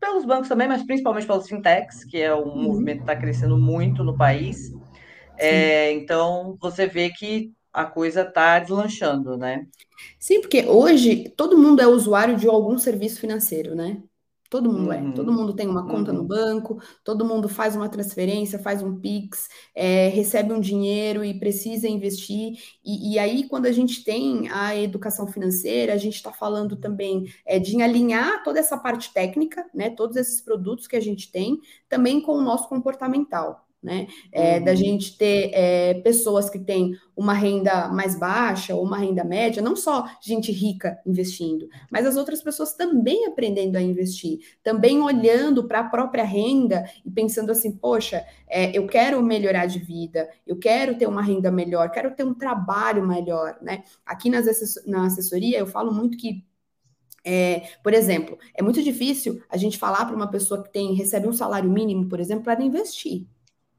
pelos 0.00 0.24
bancos 0.24 0.48
também, 0.48 0.68
mas 0.68 0.82
principalmente 0.84 1.26
pelos 1.26 1.46
fintechs, 1.46 2.02
que 2.04 2.20
é 2.20 2.34
um 2.34 2.44
uhum. 2.44 2.62
movimento 2.62 2.98
que 2.98 3.02
está 3.02 3.16
crescendo 3.16 3.58
muito 3.58 4.02
no 4.02 4.16
país. 4.16 4.72
É, 5.36 5.92
então, 5.92 6.56
você 6.60 6.86
vê 6.86 7.10
que 7.10 7.52
a 7.72 7.84
coisa 7.84 8.22
está 8.22 8.58
deslanchando, 8.58 9.36
né? 9.36 9.66
Sim, 10.18 10.40
porque 10.40 10.64
hoje 10.66 11.32
todo 11.36 11.58
mundo 11.58 11.80
é 11.80 11.86
usuário 11.86 12.36
de 12.36 12.46
algum 12.46 12.78
serviço 12.78 13.20
financeiro, 13.20 13.74
né? 13.74 14.02
Todo 14.52 14.70
mundo 14.70 14.88
uhum. 14.88 14.92
é. 14.92 15.12
Todo 15.12 15.32
mundo 15.32 15.54
tem 15.54 15.66
uma 15.66 15.86
conta 15.86 16.12
uhum. 16.12 16.18
no 16.18 16.24
banco, 16.24 16.78
todo 17.02 17.24
mundo 17.24 17.48
faz 17.48 17.74
uma 17.74 17.88
transferência, 17.88 18.58
faz 18.58 18.82
um 18.82 19.00
Pix, 19.00 19.48
é, 19.74 20.08
recebe 20.08 20.52
um 20.52 20.60
dinheiro 20.60 21.24
e 21.24 21.32
precisa 21.32 21.88
investir. 21.88 22.58
E, 22.84 23.14
e, 23.14 23.18
aí, 23.18 23.48
quando 23.48 23.64
a 23.64 23.72
gente 23.72 24.04
tem 24.04 24.50
a 24.50 24.76
educação 24.76 25.26
financeira, 25.26 25.94
a 25.94 25.96
gente 25.96 26.16
está 26.16 26.30
falando 26.30 26.76
também 26.76 27.24
é, 27.46 27.58
de 27.58 27.80
alinhar 27.80 28.42
toda 28.44 28.60
essa 28.60 28.76
parte 28.76 29.10
técnica, 29.14 29.64
né? 29.72 29.88
Todos 29.88 30.16
esses 30.16 30.42
produtos 30.42 30.86
que 30.86 30.96
a 30.96 31.00
gente 31.00 31.32
tem, 31.32 31.58
também 31.88 32.20
com 32.20 32.32
o 32.32 32.42
nosso 32.42 32.68
comportamental 32.68 33.66
né? 33.82 34.06
É, 34.30 34.58
uhum. 34.58 34.64
Da 34.64 34.74
gente 34.74 35.16
ter 35.18 35.50
é, 35.52 35.94
pessoas 35.94 36.48
que 36.48 36.58
têm 36.58 36.96
uma 37.16 37.34
renda 37.34 37.88
mais 37.88 38.18
baixa 38.18 38.74
ou 38.74 38.84
uma 38.84 38.98
renda 38.98 39.24
média, 39.24 39.62
não 39.62 39.74
só 39.74 40.04
gente 40.20 40.52
rica 40.52 40.98
investindo, 41.04 41.68
mas 41.90 42.06
as 42.06 42.16
outras 42.16 42.42
pessoas 42.42 42.74
também 42.74 43.26
aprendendo 43.26 43.76
a 43.76 43.82
investir, 43.82 44.38
também 44.62 45.00
olhando 45.00 45.66
para 45.66 45.80
a 45.80 45.84
própria 45.88 46.24
renda 46.24 46.84
e 47.04 47.10
pensando 47.10 47.50
assim: 47.50 47.72
poxa, 47.72 48.24
é, 48.48 48.76
eu 48.76 48.86
quero 48.86 49.20
melhorar 49.22 49.66
de 49.66 49.78
vida, 49.78 50.28
eu 50.46 50.58
quero 50.58 50.96
ter 50.96 51.06
uma 51.08 51.22
renda 51.22 51.50
melhor, 51.50 51.90
quero 51.90 52.14
ter 52.14 52.24
um 52.24 52.34
trabalho 52.34 53.06
melhor, 53.06 53.58
né? 53.60 53.82
Aqui 54.06 54.30
nas, 54.30 54.46
na 54.86 55.06
assessoria 55.06 55.58
eu 55.58 55.66
falo 55.66 55.92
muito 55.92 56.16
que 56.16 56.44
É, 57.24 57.78
por 57.84 57.94
exemplo, 57.94 58.36
é 58.54 58.62
muito 58.62 58.82
difícil 58.82 59.40
a 59.48 59.56
gente 59.56 59.78
falar 59.78 60.06
para 60.06 60.16
uma 60.16 60.30
pessoa 60.30 60.62
que 60.62 60.72
tem 60.72 60.94
recebe 60.94 61.28
um 61.28 61.32
salário 61.32 61.70
mínimo, 61.70 62.08
por 62.08 62.18
exemplo, 62.20 62.44
para 62.44 62.62
investir 62.64 63.26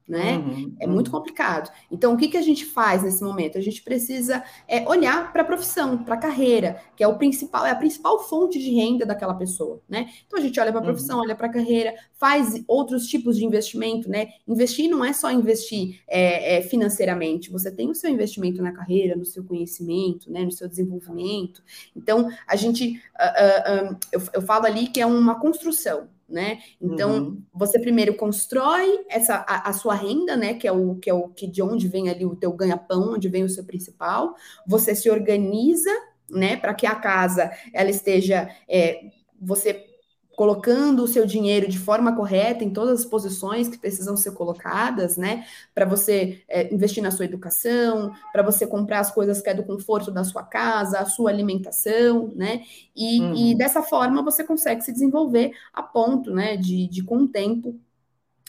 né? 0.06 0.36
Uhum, 0.36 0.76
é 0.80 0.86
muito 0.86 1.08
uhum. 1.08 1.14
complicado. 1.14 1.70
Então, 1.90 2.12
o 2.12 2.16
que, 2.16 2.28
que 2.28 2.36
a 2.36 2.42
gente 2.42 2.64
faz 2.64 3.02
nesse 3.02 3.22
momento? 3.22 3.56
A 3.56 3.60
gente 3.60 3.82
precisa 3.82 4.44
é, 4.68 4.86
olhar 4.88 5.32
para 5.32 5.42
a 5.42 5.44
profissão, 5.44 6.04
para 6.04 6.14
a 6.14 6.18
carreira, 6.18 6.80
que 6.94 7.02
é 7.02 7.08
o 7.08 7.16
principal, 7.16 7.64
é 7.64 7.70
a 7.70 7.76
principal 7.76 8.18
fonte 8.20 8.58
de 8.58 8.70
renda 8.70 9.06
daquela 9.06 9.34
pessoa, 9.34 9.80
né? 9.88 10.10
Então 10.26 10.38
a 10.38 10.42
gente 10.42 10.60
olha 10.60 10.70
para 10.70 10.80
a 10.80 10.82
uhum. 10.82 10.88
profissão, 10.88 11.16
uhum. 11.16 11.24
olha 11.24 11.34
para 11.34 11.46
a 11.46 11.52
carreira, 11.52 11.94
faz 12.14 12.62
outros 12.68 13.06
tipos 13.06 13.36
de 13.36 13.44
investimento, 13.44 14.08
né? 14.08 14.28
Investir 14.46 14.90
não 14.90 15.04
é 15.04 15.12
só 15.12 15.30
investir 15.30 16.00
é, 16.06 16.56
é, 16.56 16.62
financeiramente, 16.62 17.50
você 17.50 17.70
tem 17.70 17.90
o 17.90 17.94
seu 17.94 18.10
investimento 18.10 18.62
na 18.62 18.72
carreira, 18.72 19.16
no 19.16 19.24
seu 19.24 19.42
conhecimento, 19.44 20.30
né? 20.30 20.44
No 20.44 20.52
seu 20.52 20.68
desenvolvimento. 20.68 21.62
Então, 21.96 22.28
a 22.46 22.56
gente, 22.56 23.00
uh, 23.18 23.86
uh, 23.86 23.92
um, 23.92 23.98
eu, 24.12 24.22
eu 24.34 24.42
falo 24.42 24.66
ali 24.66 24.88
que 24.88 25.00
é 25.00 25.06
uma 25.06 25.40
construção, 25.40 26.08
né? 26.28 26.58
Então, 26.80 27.18
uhum. 27.18 27.42
você 27.52 27.78
primeiro 27.78 28.14
constrói 28.14 29.04
essa 29.08 29.44
a, 29.46 29.68
a, 29.68 29.72
sua 29.72 29.94
renda, 29.94 30.36
né, 30.36 30.54
que 30.54 30.66
é 30.66 30.72
o 30.72 30.96
que 30.96 31.10
é 31.10 31.14
o 31.14 31.28
que 31.28 31.46
de 31.46 31.62
onde 31.62 31.88
vem 31.88 32.08
ali 32.08 32.24
o 32.24 32.36
teu 32.36 32.52
ganha-pão, 32.52 33.14
onde 33.14 33.28
vem 33.28 33.44
o 33.44 33.48
seu 33.48 33.64
principal. 33.64 34.34
Você 34.66 34.94
se 34.94 35.10
organiza, 35.10 35.90
né, 36.30 36.56
para 36.56 36.74
que 36.74 36.86
a 36.86 36.94
casa 36.94 37.50
ela 37.72 37.90
esteja 37.90 38.48
é, 38.68 39.10
você 39.40 39.93
colocando 40.36 41.02
o 41.02 41.08
seu 41.08 41.26
dinheiro 41.26 41.68
de 41.68 41.78
forma 41.78 42.14
correta 42.14 42.64
em 42.64 42.70
todas 42.70 43.00
as 43.00 43.06
posições 43.06 43.68
que 43.68 43.78
precisam 43.78 44.16
ser 44.16 44.32
colocadas, 44.32 45.16
né? 45.16 45.46
Para 45.74 45.84
você 45.84 46.42
é, 46.48 46.72
investir 46.72 47.02
na 47.02 47.10
sua 47.10 47.24
educação, 47.24 48.12
para 48.32 48.42
você 48.42 48.66
comprar 48.66 49.00
as 49.00 49.10
coisas 49.10 49.40
que 49.40 49.48
é 49.48 49.54
do 49.54 49.64
conforto 49.64 50.10
da 50.10 50.24
sua 50.24 50.42
casa, 50.42 50.98
a 50.98 51.06
sua 51.06 51.30
alimentação, 51.30 52.32
né? 52.34 52.62
E, 52.94 53.20
uhum. 53.20 53.34
e 53.34 53.54
dessa 53.54 53.82
forma 53.82 54.22
você 54.22 54.44
consegue 54.44 54.82
se 54.82 54.92
desenvolver 54.92 55.52
a 55.72 55.82
ponto, 55.82 56.32
né, 56.32 56.56
de, 56.56 56.86
de 56.88 57.02
com 57.02 57.18
o 57.18 57.28
tempo 57.28 57.78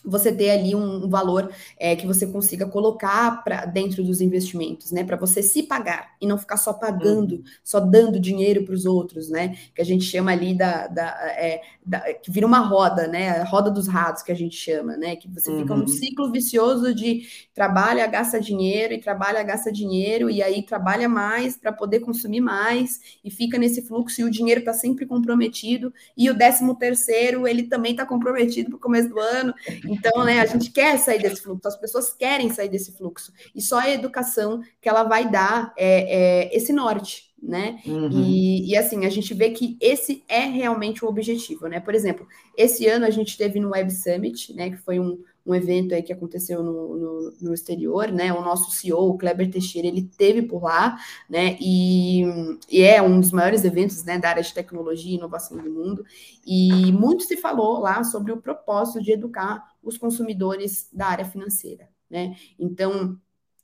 você 0.05 0.31
ter 0.31 0.51
ali 0.51 0.75
um, 0.75 1.09
valor 1.09 1.51
é, 1.77 1.95
que 1.95 2.05
você 2.05 2.27
consiga 2.27 2.65
colocar 2.65 3.43
para 3.43 3.65
dentro 3.65 4.03
dos 4.03 4.21
investimentos, 4.21 4.91
né? 4.91 5.03
Para 5.03 5.17
você 5.17 5.41
se 5.41 5.63
pagar 5.63 6.11
e 6.21 6.27
não 6.27 6.37
ficar 6.37 6.57
só 6.57 6.73
pagando, 6.73 7.35
uhum. 7.35 7.43
só 7.63 7.79
dando 7.79 8.19
dinheiro 8.19 8.63
para 8.63 8.75
os 8.75 8.85
outros, 8.85 9.29
né? 9.29 9.55
Que 9.73 9.81
a 9.81 9.85
gente 9.85 10.05
chama 10.05 10.31
ali 10.31 10.55
da, 10.55 10.87
da, 10.87 11.07
é, 11.31 11.61
da, 11.85 11.99
que 12.13 12.31
vira 12.31 12.45
uma 12.45 12.59
roda, 12.59 13.07
né? 13.07 13.41
A 13.41 13.43
roda 13.43 13.71
dos 13.71 13.87
ratos 13.87 14.23
que 14.23 14.31
a 14.31 14.35
gente 14.35 14.55
chama, 14.55 14.95
né? 14.95 15.15
Que 15.15 15.27
você 15.27 15.49
uhum. 15.49 15.59
fica 15.59 15.75
num 15.75 15.87
ciclo 15.87 16.31
vicioso 16.31 16.93
de 16.93 17.23
trabalha, 17.53 18.05
gasta 18.07 18.39
dinheiro 18.39 18.93
e 18.93 18.99
trabalha, 18.99 19.41
gasta 19.43 19.71
dinheiro 19.71 20.29
e 20.29 20.41
aí 20.41 20.63
trabalha 20.63 21.09
mais 21.09 21.57
para 21.57 21.71
poder 21.71 21.99
consumir 21.99 22.41
mais 22.41 22.99
e 23.23 23.31
fica 23.31 23.57
nesse 23.57 23.81
fluxo 23.81 24.21
e 24.21 24.23
o 24.23 24.31
dinheiro 24.31 24.59
está 24.59 24.73
sempre 24.73 25.05
comprometido 25.05 25.93
e 26.17 26.29
o 26.29 26.33
décimo 26.33 26.75
terceiro 26.75 27.47
ele 27.47 27.63
também 27.63 27.91
está 27.91 28.05
comprometido 28.05 28.69
para 28.69 28.77
o 28.77 28.79
começo 28.79 29.09
do 29.09 29.19
ano. 29.19 29.53
Então, 29.97 30.23
né, 30.23 30.39
a 30.39 30.45
gente 30.45 30.71
quer 30.71 30.97
sair 30.97 31.21
desse 31.21 31.41
fluxo, 31.41 31.67
as 31.67 31.77
pessoas 31.77 32.13
querem 32.13 32.49
sair 32.49 32.69
desse 32.69 32.91
fluxo. 32.91 33.31
E 33.53 33.61
só 33.61 33.79
a 33.79 33.89
educação 33.89 34.61
que 34.81 34.89
ela 34.89 35.03
vai 35.03 35.29
dar 35.29 35.73
é, 35.77 36.47
é 36.47 36.55
esse 36.55 36.71
norte, 36.73 37.33
né? 37.41 37.79
Uhum. 37.85 38.09
E, 38.11 38.71
e, 38.71 38.77
assim, 38.77 39.05
a 39.05 39.09
gente 39.09 39.33
vê 39.33 39.51
que 39.51 39.77
esse 39.79 40.23
é 40.27 40.41
realmente 40.41 41.03
o 41.03 41.07
objetivo, 41.07 41.67
né? 41.67 41.79
Por 41.79 41.93
exemplo, 41.93 42.27
esse 42.57 42.87
ano 42.87 43.05
a 43.05 43.09
gente 43.09 43.37
teve 43.37 43.59
no 43.59 43.69
Web 43.69 43.91
Summit, 43.91 44.53
né? 44.53 44.69
Que 44.69 44.77
foi 44.77 44.99
um, 44.99 45.19
um 45.45 45.53
evento 45.53 45.93
aí 45.93 46.01
que 46.01 46.11
aconteceu 46.11 46.63
no, 46.63 46.97
no, 46.97 47.33
no, 47.39 47.53
exterior, 47.53 48.11
né? 48.11 48.33
O 48.33 48.41
nosso 48.41 48.71
CEO, 48.71 49.09
o 49.09 49.17
Kleber 49.17 49.49
Teixeira, 49.51 49.87
ele 49.87 50.01
teve 50.01 50.41
por 50.41 50.63
lá, 50.63 50.97
né? 51.29 51.55
E, 51.61 52.23
e, 52.69 52.81
é 52.81 53.01
um 53.01 53.19
dos 53.19 53.31
maiores 53.31 53.63
eventos 53.63 54.03
né, 54.03 54.17
da 54.17 54.29
área 54.29 54.43
de 54.43 54.53
tecnologia 54.53 55.11
e 55.11 55.15
inovação 55.15 55.57
do 55.57 55.69
mundo. 55.69 56.03
E 56.45 56.91
muito 56.91 57.23
se 57.23 57.37
falou 57.37 57.79
lá 57.79 58.03
sobre 58.03 58.31
o 58.31 58.41
propósito 58.41 59.03
de 59.03 59.11
educar 59.11 59.63
os 59.83 59.97
consumidores 59.97 60.89
da 60.91 61.07
área 61.07 61.25
financeira, 61.25 61.89
né? 62.09 62.35
Então, 62.57 63.19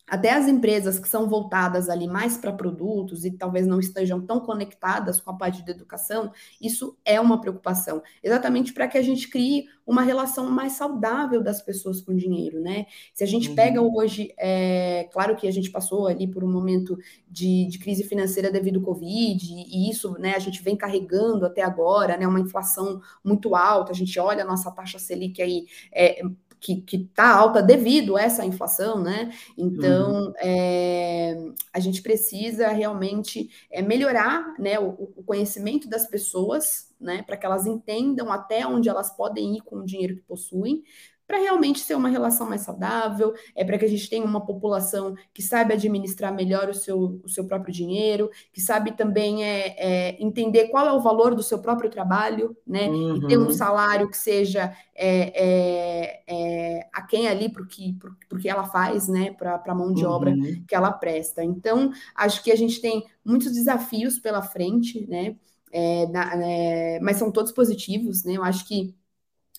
até 0.07 0.31
as 0.31 0.47
empresas 0.47 0.99
que 0.99 1.07
são 1.07 1.27
voltadas 1.27 1.89
ali 1.89 2.07
mais 2.07 2.37
para 2.37 2.51
produtos 2.51 3.25
e 3.25 3.31
talvez 3.31 3.65
não 3.65 3.79
estejam 3.79 4.19
tão 4.21 4.39
conectadas 4.39 5.21
com 5.21 5.31
a 5.31 5.37
parte 5.37 5.63
de 5.63 5.71
educação, 5.71 6.31
isso 6.59 6.97
é 7.05 7.19
uma 7.19 7.39
preocupação, 7.39 8.01
exatamente 8.23 8.73
para 8.73 8.87
que 8.87 8.97
a 8.97 9.01
gente 9.01 9.29
crie 9.29 9.65
uma 9.85 10.03
relação 10.03 10.49
mais 10.49 10.73
saudável 10.73 11.43
das 11.43 11.61
pessoas 11.61 12.01
com 12.01 12.15
dinheiro, 12.15 12.61
né? 12.61 12.85
Se 13.13 13.23
a 13.23 13.27
gente 13.27 13.49
uhum. 13.49 13.55
pega 13.55 13.81
hoje, 13.81 14.33
é, 14.37 15.09
claro 15.11 15.35
que 15.35 15.47
a 15.47 15.51
gente 15.51 15.71
passou 15.71 16.07
ali 16.07 16.27
por 16.27 16.43
um 16.43 16.51
momento 16.51 16.97
de, 17.29 17.67
de, 17.67 17.79
crise 17.79 18.03
financeira 18.03 18.51
devido 18.51 18.79
ao 18.79 18.85
Covid, 18.85 19.45
e 19.45 19.89
isso, 19.89 20.13
né, 20.19 20.35
a 20.35 20.39
gente 20.39 20.61
vem 20.61 20.75
carregando 20.75 21.45
até 21.45 21.61
agora, 21.61 22.17
né, 22.17 22.27
uma 22.27 22.39
inflação 22.39 23.01
muito 23.23 23.55
alta, 23.55 23.91
a 23.91 23.95
gente 23.95 24.17
olha 24.19 24.43
a 24.43 24.47
nossa 24.47 24.71
taxa 24.71 24.99
Selic 24.99 25.41
aí, 25.41 25.65
é, 25.91 26.21
que 26.61 26.95
está 26.95 27.35
alta 27.35 27.61
devido 27.61 28.15
a 28.15 28.21
essa 28.21 28.45
inflação, 28.45 29.01
né? 29.01 29.31
Então, 29.57 30.27
uhum. 30.27 30.33
é, 30.37 31.35
a 31.73 31.79
gente 31.79 32.03
precisa 32.03 32.67
realmente 32.67 33.49
é, 33.71 33.81
melhorar 33.81 34.53
né, 34.59 34.79
o, 34.79 35.11
o, 35.17 35.23
conhecimento 35.23 35.89
das 35.89 36.05
pessoas, 36.05 36.93
né? 36.99 37.23
Para 37.23 37.35
que 37.35 37.47
elas 37.47 37.65
entendam 37.65 38.31
até 38.31 38.65
onde 38.65 38.87
elas 38.87 39.09
podem 39.09 39.57
ir 39.57 39.61
com 39.61 39.77
o 39.77 39.85
dinheiro 39.85 40.15
que 40.15 40.21
possuem, 40.21 40.83
para 41.31 41.39
realmente 41.39 41.79
ser 41.79 41.95
uma 41.95 42.09
relação 42.09 42.49
mais 42.49 42.59
saudável, 42.59 43.33
é 43.55 43.63
para 43.63 43.77
que 43.77 43.85
a 43.85 43.87
gente 43.87 44.09
tenha 44.09 44.25
uma 44.25 44.45
população 44.45 45.15
que 45.33 45.41
sabe 45.41 45.73
administrar 45.73 46.35
melhor 46.35 46.67
o 46.67 46.73
seu, 46.73 47.21
o 47.23 47.29
seu 47.29 47.47
próprio 47.47 47.73
dinheiro, 47.73 48.29
que 48.51 48.59
sabe 48.59 48.91
também 48.91 49.41
é, 49.41 49.75
é 49.77 50.21
entender 50.21 50.67
qual 50.67 50.85
é 50.85 50.91
o 50.91 50.99
valor 50.99 51.33
do 51.33 51.41
seu 51.41 51.59
próprio 51.59 51.89
trabalho, 51.89 52.53
né? 52.67 52.89
Uhum. 52.89 53.15
E 53.15 53.27
ter 53.27 53.37
um 53.37 53.45
uhum. 53.45 53.51
salário 53.51 54.09
que 54.09 54.17
seja 54.17 54.75
é, 54.93 55.31
é, 55.33 56.23
é, 56.27 56.89
a 56.91 57.01
quem 57.01 57.29
ali 57.29 57.47
para 57.47 57.63
o 57.63 57.65
que, 57.65 57.97
que 58.41 58.49
ela 58.49 58.65
faz, 58.65 59.07
né? 59.07 59.31
Para 59.31 59.63
a 59.65 59.75
mão 59.75 59.93
de 59.93 60.03
uhum. 60.05 60.11
obra 60.11 60.35
que 60.67 60.75
ela 60.75 60.91
presta. 60.91 61.41
Então, 61.41 61.93
acho 62.13 62.43
que 62.43 62.51
a 62.51 62.57
gente 62.57 62.81
tem 62.81 63.05
muitos 63.23 63.53
desafios 63.53 64.19
pela 64.19 64.41
frente, 64.41 65.07
né? 65.07 65.37
É, 65.71 66.07
na, 66.07 66.35
é, 66.43 66.99
mas 66.99 67.15
são 67.15 67.31
todos 67.31 67.53
positivos, 67.53 68.25
né? 68.25 68.33
Eu 68.33 68.43
acho 68.43 68.67
que 68.67 68.93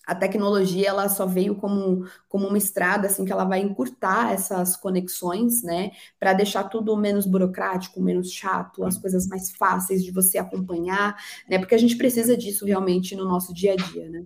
a 0.06 0.14
tecnologia 0.14 0.88
ela 0.88 1.08
só 1.08 1.26
veio 1.26 1.54
como, 1.56 2.06
como 2.28 2.46
uma 2.48 2.58
estrada 2.58 3.06
assim 3.06 3.24
que 3.24 3.32
ela 3.32 3.44
vai 3.44 3.60
encurtar 3.60 4.32
essas 4.32 4.76
conexões, 4.76 5.62
né, 5.62 5.92
para 6.18 6.32
deixar 6.32 6.64
tudo 6.64 6.96
menos 6.96 7.26
burocrático, 7.26 8.00
menos 8.02 8.30
chato, 8.32 8.84
as 8.84 8.98
coisas 8.98 9.26
mais 9.28 9.50
fáceis 9.50 10.04
de 10.04 10.10
você 10.10 10.38
acompanhar, 10.38 11.16
né, 11.48 11.58
porque 11.58 11.74
a 11.74 11.78
gente 11.78 11.96
precisa 11.96 12.36
disso 12.36 12.64
realmente 12.66 13.14
no 13.16 13.24
nosso 13.24 13.54
dia 13.54 13.72
a 13.74 13.76
dia, 13.76 14.08
né? 14.10 14.24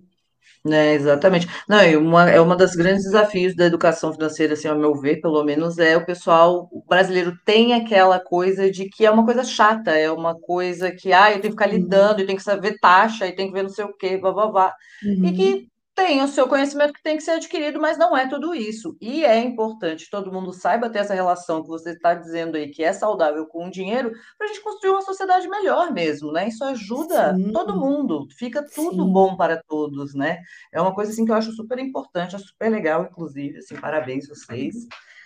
É, 0.71 0.93
exatamente. 0.95 1.47
Não, 1.69 1.81
e 1.83 1.95
uma, 1.95 2.29
é 2.29 2.41
uma 2.41 2.55
das 2.55 2.75
grandes 2.75 3.03
desafios 3.03 3.55
da 3.55 3.65
educação 3.65 4.11
financeira, 4.11 4.53
assim, 4.53 4.67
ao 4.67 4.77
meu 4.77 4.95
ver, 4.95 5.21
pelo 5.21 5.43
menos, 5.43 5.77
é 5.77 5.95
o 5.95 6.05
pessoal 6.05 6.67
o 6.71 6.83
brasileiro 6.87 7.33
tem 7.45 7.73
aquela 7.73 8.19
coisa 8.19 8.69
de 8.71 8.89
que 8.89 9.05
é 9.05 9.11
uma 9.11 9.23
coisa 9.23 9.43
chata, 9.43 9.91
é 9.91 10.11
uma 10.11 10.35
coisa 10.39 10.91
que, 10.91 11.13
ah, 11.13 11.29
eu 11.31 11.39
tenho 11.39 11.55
que 11.55 11.63
ficar 11.63 11.67
lidando, 11.67 12.21
eu 12.21 12.25
tenho 12.25 12.37
que 12.37 12.43
saber 12.43 12.77
taxa, 12.79 13.27
e 13.27 13.35
tenho 13.35 13.49
que 13.49 13.53
ver 13.53 13.63
não 13.63 13.69
sei 13.69 13.85
o 13.85 13.95
quê, 13.95 14.17
blá, 14.17 14.31
blá, 14.33 14.47
blá. 14.51 14.73
Uhum. 15.03 15.25
E 15.25 15.31
que 15.33 15.67
tem 15.97 16.21
o 16.21 16.27
seu 16.27 16.47
conhecimento 16.47 16.93
que 16.93 17.01
tem 17.01 17.17
que 17.17 17.23
ser 17.23 17.31
adquirido, 17.31 17.81
mas 17.81 17.97
não 17.97 18.15
é 18.15 18.29
tudo 18.29 18.53
isso. 18.53 18.95
E 19.01 19.25
é 19.25 19.39
importante 19.39 20.05
que 20.05 20.11
todo 20.11 20.31
mundo 20.31 20.53
saiba 20.53 20.91
ter 20.91 20.99
essa 20.99 21.15
relação 21.15 21.63
que 21.63 21.67
você 21.67 21.89
está 21.93 22.13
dizendo 22.13 22.55
aí, 22.55 22.69
que 22.69 22.83
é 22.83 22.93
saudável 22.93 23.47
com 23.47 23.65
o 23.65 23.71
dinheiro, 23.71 24.11
para 24.37 24.45
a 24.45 24.47
gente 24.47 24.61
construir 24.61 24.91
uma 24.91 25.01
sociedade 25.01 25.49
melhor 25.49 25.91
mesmo, 25.91 26.31
né? 26.31 26.49
Isso 26.49 26.63
ajuda 26.63 27.33
Sim. 27.35 27.51
todo 27.51 27.75
mundo, 27.75 28.27
fica 28.37 28.63
tudo 28.63 29.05
Sim. 29.05 29.11
bom 29.11 29.35
para 29.35 29.59
todos, 29.67 30.13
né? 30.13 30.37
É 30.71 30.79
uma 30.79 30.93
coisa 30.93 31.11
assim 31.11 31.25
que 31.25 31.31
eu 31.31 31.35
acho 31.35 31.51
super 31.53 31.79
importante, 31.79 32.35
é 32.35 32.39
super 32.39 32.69
legal, 32.69 33.07
inclusive, 33.09 33.57
assim, 33.57 33.75
parabéns 33.75 34.27
vocês. 34.27 34.75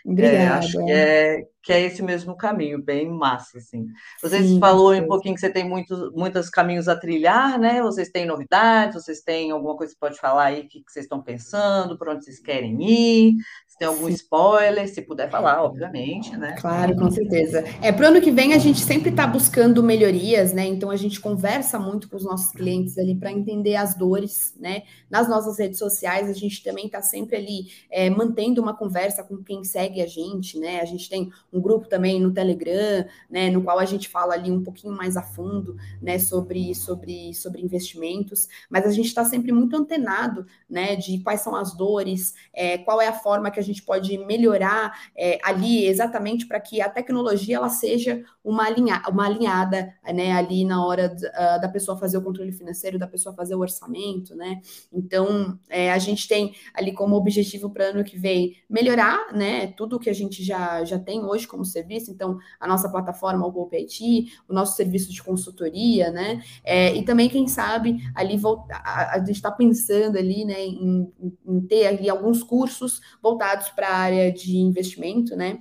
Obrigada. 0.05 0.37
É, 0.37 0.47
acho 0.47 0.85
que 0.85 0.91
é, 0.91 1.47
que 1.61 1.73
é 1.73 1.81
esse 1.81 2.01
mesmo 2.01 2.35
caminho, 2.35 2.81
bem 2.81 3.09
massa, 3.09 3.59
assim. 3.59 3.87
Vocês 4.21 4.45
Sim, 4.45 4.59
falou 4.59 4.93
um 4.93 5.07
pouquinho 5.07 5.35
que 5.35 5.41
você 5.41 5.49
tem 5.49 5.67
muitos, 5.67 6.11
muitos 6.13 6.49
caminhos 6.49 6.87
a 6.87 6.95
trilhar, 6.95 7.59
né? 7.59 7.81
Vocês 7.81 8.09
têm 8.09 8.25
novidades, 8.25 9.03
vocês 9.03 9.21
têm 9.21 9.51
alguma 9.51 9.77
coisa 9.77 9.93
que 9.93 9.99
pode 9.99 10.17
falar 10.17 10.45
aí, 10.45 10.61
o 10.61 10.67
que, 10.67 10.83
que 10.83 10.91
vocês 10.91 11.05
estão 11.05 11.21
pensando, 11.21 11.97
por 11.97 12.09
onde 12.09 12.25
vocês 12.25 12.39
querem 12.39 12.81
ir, 12.81 13.35
tem 13.81 13.87
algum 13.87 14.05
Sim. 14.05 14.13
spoiler, 14.13 14.87
se 14.87 15.01
puder 15.01 15.27
falar, 15.27 15.63
obviamente, 15.63 16.37
né? 16.37 16.55
Claro, 16.59 16.95
com 16.95 17.09
certeza. 17.09 17.65
É, 17.81 17.91
para 17.91 18.05
o 18.05 18.09
ano 18.09 18.21
que 18.21 18.29
vem 18.29 18.53
a 18.53 18.59
gente 18.59 18.79
sempre 18.79 19.09
está 19.09 19.25
buscando 19.25 19.81
melhorias, 19.81 20.53
né? 20.53 20.67
Então 20.67 20.91
a 20.91 20.95
gente 20.95 21.19
conversa 21.19 21.79
muito 21.79 22.07
com 22.07 22.15
os 22.15 22.23
nossos 22.23 22.51
clientes 22.51 22.95
ali 22.99 23.15
para 23.15 23.31
entender 23.31 23.75
as 23.75 23.95
dores, 23.95 24.53
né? 24.59 24.83
Nas 25.09 25.27
nossas 25.27 25.57
redes 25.57 25.79
sociais, 25.79 26.29
a 26.29 26.33
gente 26.33 26.63
também 26.63 26.85
está 26.85 27.01
sempre 27.01 27.37
ali 27.37 27.71
é, 27.89 28.07
mantendo 28.07 28.61
uma 28.61 28.77
conversa 28.77 29.23
com 29.23 29.37
quem 29.37 29.63
segue 29.63 29.99
a 29.99 30.05
gente, 30.05 30.59
né? 30.59 30.79
A 30.79 30.85
gente 30.85 31.09
tem 31.09 31.31
um 31.51 31.59
grupo 31.59 31.87
também 31.87 32.21
no 32.21 32.31
Telegram, 32.31 33.03
né, 33.29 33.49
no 33.49 33.63
qual 33.63 33.79
a 33.79 33.85
gente 33.85 34.07
fala 34.07 34.35
ali 34.35 34.51
um 34.51 34.63
pouquinho 34.63 34.95
mais 34.95 35.17
a 35.17 35.23
fundo, 35.23 35.75
né, 36.01 36.19
sobre, 36.19 36.75
sobre, 36.75 37.33
sobre 37.33 37.61
investimentos, 37.61 38.47
mas 38.69 38.85
a 38.85 38.91
gente 38.91 39.07
está 39.07 39.25
sempre 39.25 39.51
muito 39.51 39.75
antenado, 39.75 40.45
né, 40.69 40.95
de 40.95 41.19
quais 41.19 41.41
são 41.41 41.55
as 41.55 41.75
dores, 41.75 42.33
é, 42.53 42.77
qual 42.77 43.01
é 43.01 43.07
a 43.07 43.13
forma 43.13 43.49
que 43.49 43.59
a 43.59 43.63
gente 43.63 43.70
gente 43.71 43.83
pode 43.83 44.17
melhorar 44.17 45.11
é, 45.17 45.39
ali 45.43 45.85
exatamente 45.85 46.45
para 46.45 46.59
que 46.59 46.81
a 46.81 46.89
tecnologia 46.89 47.57
ela 47.57 47.69
seja 47.69 48.23
uma, 48.43 48.65
alinha, 48.65 49.01
uma 49.09 49.25
alinhada 49.25 49.93
né, 50.13 50.31
ali 50.31 50.65
na 50.65 50.85
hora 50.85 51.15
uh, 51.15 51.61
da 51.61 51.69
pessoa 51.69 51.97
fazer 51.97 52.17
o 52.17 52.21
controle 52.21 52.51
financeiro, 52.51 52.97
da 52.97 53.07
pessoa 53.07 53.35
fazer 53.35 53.55
o 53.55 53.59
orçamento, 53.59 54.35
né? 54.35 54.61
Então 54.91 55.59
é, 55.69 55.91
a 55.91 55.97
gente 55.97 56.27
tem 56.27 56.53
ali 56.73 56.91
como 56.91 57.15
objetivo 57.15 57.69
para 57.69 57.85
ano 57.85 58.03
que 58.03 58.17
vem 58.17 58.55
melhorar 58.69 59.33
né, 59.33 59.67
tudo 59.67 59.99
que 59.99 60.09
a 60.09 60.13
gente 60.13 60.43
já, 60.43 60.83
já 60.83 60.97
tem 60.97 61.23
hoje 61.23 61.47
como 61.47 61.63
serviço, 61.63 62.11
então 62.11 62.37
a 62.59 62.67
nossa 62.67 62.89
plataforma, 62.89 63.45
o 63.45 63.51
Golpe 63.51 63.77
IT, 63.77 64.33
o 64.47 64.53
nosso 64.53 64.75
serviço 64.75 65.11
de 65.11 65.21
consultoria, 65.21 66.11
né? 66.11 66.41
É, 66.63 66.95
e 66.95 67.03
também, 67.03 67.29
quem 67.29 67.47
sabe, 67.47 67.97
ali 68.15 68.37
voltar, 68.37 68.81
a, 68.83 69.15
a 69.15 69.19
gente 69.19 69.31
está 69.31 69.51
pensando 69.51 70.17
ali 70.17 70.45
né, 70.45 70.65
em, 70.65 71.11
em 71.45 71.61
ter 71.61 71.87
ali 71.87 72.09
alguns 72.09 72.43
cursos 72.43 73.01
voltados 73.21 73.69
para 73.69 73.87
a 73.87 73.97
área 73.97 74.31
de 74.31 74.57
investimento, 74.57 75.35
né? 75.35 75.59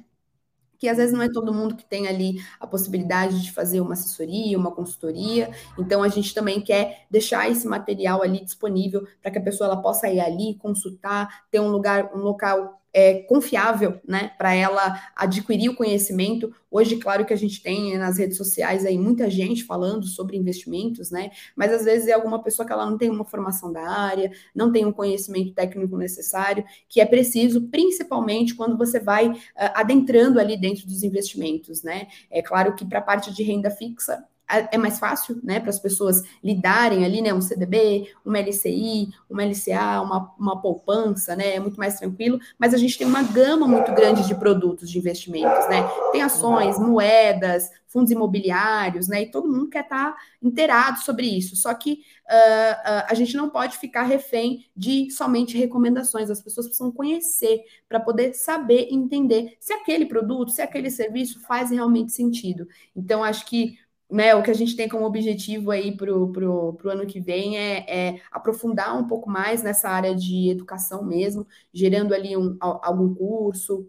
Que 0.80 0.88
às 0.88 0.96
vezes 0.96 1.12
não 1.12 1.22
é 1.22 1.30
todo 1.30 1.52
mundo 1.52 1.76
que 1.76 1.84
tem 1.84 2.08
ali 2.08 2.42
a 2.58 2.66
possibilidade 2.66 3.42
de 3.42 3.52
fazer 3.52 3.82
uma 3.82 3.92
assessoria, 3.92 4.58
uma 4.58 4.72
consultoria. 4.74 5.50
Então 5.78 6.02
a 6.02 6.08
gente 6.08 6.32
também 6.32 6.58
quer 6.60 7.06
deixar 7.10 7.50
esse 7.50 7.68
material 7.68 8.22
ali 8.22 8.42
disponível 8.42 9.06
para 9.20 9.30
que 9.30 9.38
a 9.38 9.42
pessoa 9.42 9.68
ela 9.70 9.82
possa 9.82 10.08
ir 10.08 10.18
ali 10.20 10.54
consultar, 10.58 11.44
ter 11.50 11.60
um 11.60 11.68
lugar, 11.68 12.10
um 12.14 12.20
local 12.20 12.79
é, 12.92 13.20
confiável, 13.22 14.00
né, 14.06 14.32
para 14.36 14.54
ela 14.54 15.00
adquirir 15.14 15.68
o 15.68 15.76
conhecimento. 15.76 16.52
Hoje, 16.70 16.96
claro 16.96 17.24
que 17.24 17.32
a 17.32 17.36
gente 17.36 17.62
tem 17.62 17.96
nas 17.98 18.18
redes 18.18 18.36
sociais 18.36 18.84
aí 18.84 18.98
muita 18.98 19.30
gente 19.30 19.64
falando 19.64 20.06
sobre 20.06 20.36
investimentos, 20.36 21.10
né, 21.10 21.30
mas 21.56 21.72
às 21.72 21.84
vezes 21.84 22.08
é 22.08 22.12
alguma 22.12 22.42
pessoa 22.42 22.66
que 22.66 22.72
ela 22.72 22.88
não 22.88 22.98
tem 22.98 23.10
uma 23.10 23.24
formação 23.24 23.72
da 23.72 23.88
área, 23.88 24.30
não 24.54 24.72
tem 24.72 24.84
um 24.84 24.92
conhecimento 24.92 25.52
técnico 25.52 25.96
necessário, 25.96 26.64
que 26.88 27.00
é 27.00 27.06
preciso, 27.06 27.68
principalmente 27.68 28.54
quando 28.54 28.76
você 28.76 29.00
vai 29.00 29.28
uh, 29.28 29.36
adentrando 29.74 30.38
ali 30.40 30.56
dentro 30.56 30.86
dos 30.86 31.02
investimentos, 31.02 31.82
né. 31.82 32.08
É 32.30 32.42
claro 32.42 32.74
que 32.74 32.84
para 32.84 32.98
a 32.98 33.02
parte 33.02 33.32
de 33.32 33.42
renda 33.42 33.70
fixa, 33.70 34.24
é 34.72 34.78
mais 34.78 34.98
fácil, 34.98 35.38
né, 35.42 35.60
para 35.60 35.70
as 35.70 35.78
pessoas 35.78 36.22
lidarem 36.42 37.04
ali, 37.04 37.22
né, 37.22 37.32
um 37.32 37.40
CDB, 37.40 38.12
uma 38.24 38.38
LCI, 38.38 39.08
uma 39.28 39.44
LCA, 39.44 40.00
uma, 40.02 40.34
uma 40.38 40.60
poupança, 40.60 41.36
né, 41.36 41.56
é 41.56 41.60
muito 41.60 41.78
mais 41.78 41.98
tranquilo, 41.98 42.38
mas 42.58 42.74
a 42.74 42.76
gente 42.76 42.98
tem 42.98 43.06
uma 43.06 43.22
gama 43.22 43.66
muito 43.66 43.92
grande 43.92 44.26
de 44.26 44.34
produtos 44.34 44.90
de 44.90 44.98
investimentos, 44.98 45.68
né, 45.68 45.88
tem 46.12 46.22
ações, 46.22 46.78
moedas, 46.78 47.70
fundos 47.86 48.10
imobiliários, 48.10 49.08
né, 49.08 49.22
e 49.22 49.30
todo 49.30 49.48
mundo 49.48 49.68
quer 49.68 49.84
estar 49.84 50.12
tá 50.12 50.16
inteirado 50.42 51.00
sobre 51.00 51.26
isso, 51.26 51.56
só 51.56 51.72
que 51.74 51.92
uh, 51.92 51.94
uh, 51.94 53.04
a 53.08 53.14
gente 53.14 53.36
não 53.36 53.50
pode 53.50 53.78
ficar 53.78 54.04
refém 54.04 54.66
de 54.76 55.10
somente 55.10 55.58
recomendações, 55.58 56.30
as 56.30 56.40
pessoas 56.40 56.66
precisam 56.66 56.92
conhecer 56.92 57.62
para 57.88 58.00
poder 58.00 58.34
saber 58.34 58.88
e 58.90 58.94
entender 58.94 59.56
se 59.60 59.72
aquele 59.72 60.06
produto, 60.06 60.50
se 60.50 60.62
aquele 60.62 60.90
serviço 60.90 61.40
faz 61.40 61.70
realmente 61.70 62.12
sentido, 62.12 62.66
então 62.94 63.22
acho 63.24 63.46
que 63.46 63.78
né, 64.10 64.34
o 64.34 64.42
que 64.42 64.50
a 64.50 64.54
gente 64.54 64.76
tem 64.76 64.88
como 64.88 65.04
objetivo 65.04 65.70
aí 65.70 65.96
para 65.96 66.12
o 66.12 66.76
ano 66.84 67.06
que 67.06 67.20
vem 67.20 67.56
é, 67.56 67.84
é, 67.88 68.20
aprofundar 68.30 68.98
um 68.98 69.06
pouco 69.06 69.30
mais 69.30 69.62
nessa 69.62 69.88
área 69.88 70.14
de 70.14 70.50
educação 70.50 71.04
mesmo, 71.04 71.46
gerando 71.72 72.14
ali 72.14 72.36
um, 72.36 72.56
algum 72.60 73.14
curso, 73.14 73.88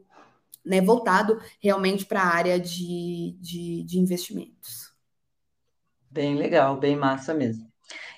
né, 0.63 0.79
voltado 0.79 1.39
realmente 1.59 2.05
para 2.05 2.21
a 2.21 2.35
área 2.35 2.59
de, 2.59 3.35
de, 3.39 3.83
de 3.83 3.99
investimentos. 3.99 4.91
Bem 6.09 6.35
legal, 6.35 6.77
bem 6.77 6.95
massa 6.95 7.33
mesmo. 7.33 7.71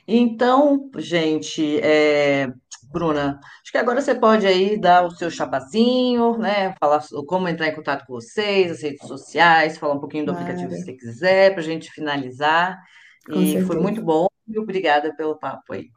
Então, 0.08 0.90
gente, 0.98 1.80
é, 1.80 2.52
Bruna, 2.94 3.40
acho 3.64 3.72
que 3.72 3.78
agora 3.80 4.00
você 4.00 4.14
pode 4.14 4.46
aí 4.46 4.80
dar 4.80 5.04
o 5.04 5.10
seu 5.10 5.32
chapazinho, 5.32 6.38
né? 6.38 6.76
Falar 6.80 7.04
como 7.28 7.50
entrar 7.50 7.68
em 7.68 7.76
contato 7.76 8.06
com 8.06 8.14
vocês, 8.14 8.72
as 8.72 8.84
redes 8.84 9.08
sociais, 9.08 9.80
falar 9.80 9.96
um 9.96 10.00
pouquinho 10.00 10.28
do 10.28 10.32
aplicativo 10.32 10.72
se 10.72 10.84
você 10.84 10.94
quiser, 10.94 11.52
para 11.54 11.62
a 11.62 11.66
gente 11.66 11.92
finalizar. 11.92 12.78
Com 13.26 13.34
e 13.34 13.46
certeza. 13.48 13.66
foi 13.66 13.80
muito 13.80 14.04
bom. 14.04 14.28
E 14.48 14.60
obrigada 14.60 15.16
pelo 15.16 15.40
papo 15.40 15.74
aí. 15.74 15.88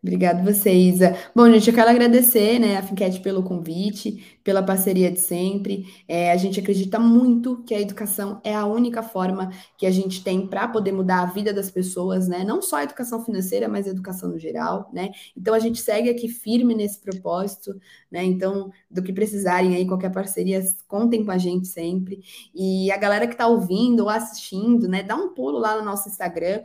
Obrigada 0.00 0.44
você, 0.44 0.72
Isa. 0.72 1.16
Bom, 1.34 1.50
gente, 1.50 1.68
eu 1.68 1.74
quero 1.74 1.90
agradecer, 1.90 2.60
né, 2.60 2.76
a 2.76 2.82
Finquete 2.82 3.18
pelo 3.20 3.42
convite, 3.42 4.38
pela 4.44 4.62
parceria 4.62 5.10
de 5.10 5.18
sempre. 5.18 5.86
É, 6.06 6.30
a 6.30 6.36
gente 6.36 6.60
acredita 6.60 7.00
muito 7.00 7.64
que 7.64 7.74
a 7.74 7.80
educação 7.80 8.40
é 8.44 8.54
a 8.54 8.64
única 8.64 9.02
forma 9.02 9.50
que 9.76 9.84
a 9.84 9.90
gente 9.90 10.22
tem 10.22 10.46
para 10.46 10.68
poder 10.68 10.92
mudar 10.92 11.22
a 11.22 11.26
vida 11.26 11.52
das 11.52 11.68
pessoas, 11.68 12.28
né? 12.28 12.44
Não 12.44 12.62
só 12.62 12.76
a 12.76 12.84
educação 12.84 13.24
financeira, 13.24 13.68
mas 13.68 13.88
a 13.88 13.90
educação 13.90 14.30
no 14.30 14.38
geral, 14.38 14.88
né? 14.92 15.10
Então 15.36 15.52
a 15.52 15.58
gente 15.58 15.80
segue 15.80 16.08
aqui 16.08 16.28
firme 16.28 16.76
nesse 16.76 17.00
propósito, 17.00 17.74
né? 18.08 18.24
Então, 18.24 18.70
do 18.88 19.02
que 19.02 19.12
precisarem 19.12 19.74
aí, 19.74 19.84
qualquer 19.84 20.12
parceria, 20.12 20.62
contem 20.86 21.24
com 21.24 21.32
a 21.32 21.38
gente 21.38 21.66
sempre. 21.66 22.20
E 22.54 22.90
a 22.92 22.96
galera 22.96 23.26
que 23.26 23.34
está 23.34 23.48
ouvindo 23.48 24.04
ou 24.04 24.08
assistindo, 24.08 24.86
né, 24.88 25.02
dá 25.02 25.16
um 25.16 25.34
pulo 25.34 25.58
lá 25.58 25.76
no 25.76 25.84
nosso 25.84 26.08
Instagram, 26.08 26.62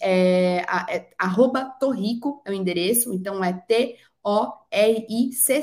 é, 0.00 0.64
é, 0.88 1.10
arroba 1.18 1.64
Torrico 1.64 2.42
é 2.44 2.50
o 2.50 2.54
endereço, 2.54 3.12
então 3.12 3.42
é 3.44 3.52
T 3.52 3.96
O-R-I-C-C-O, 4.22 5.58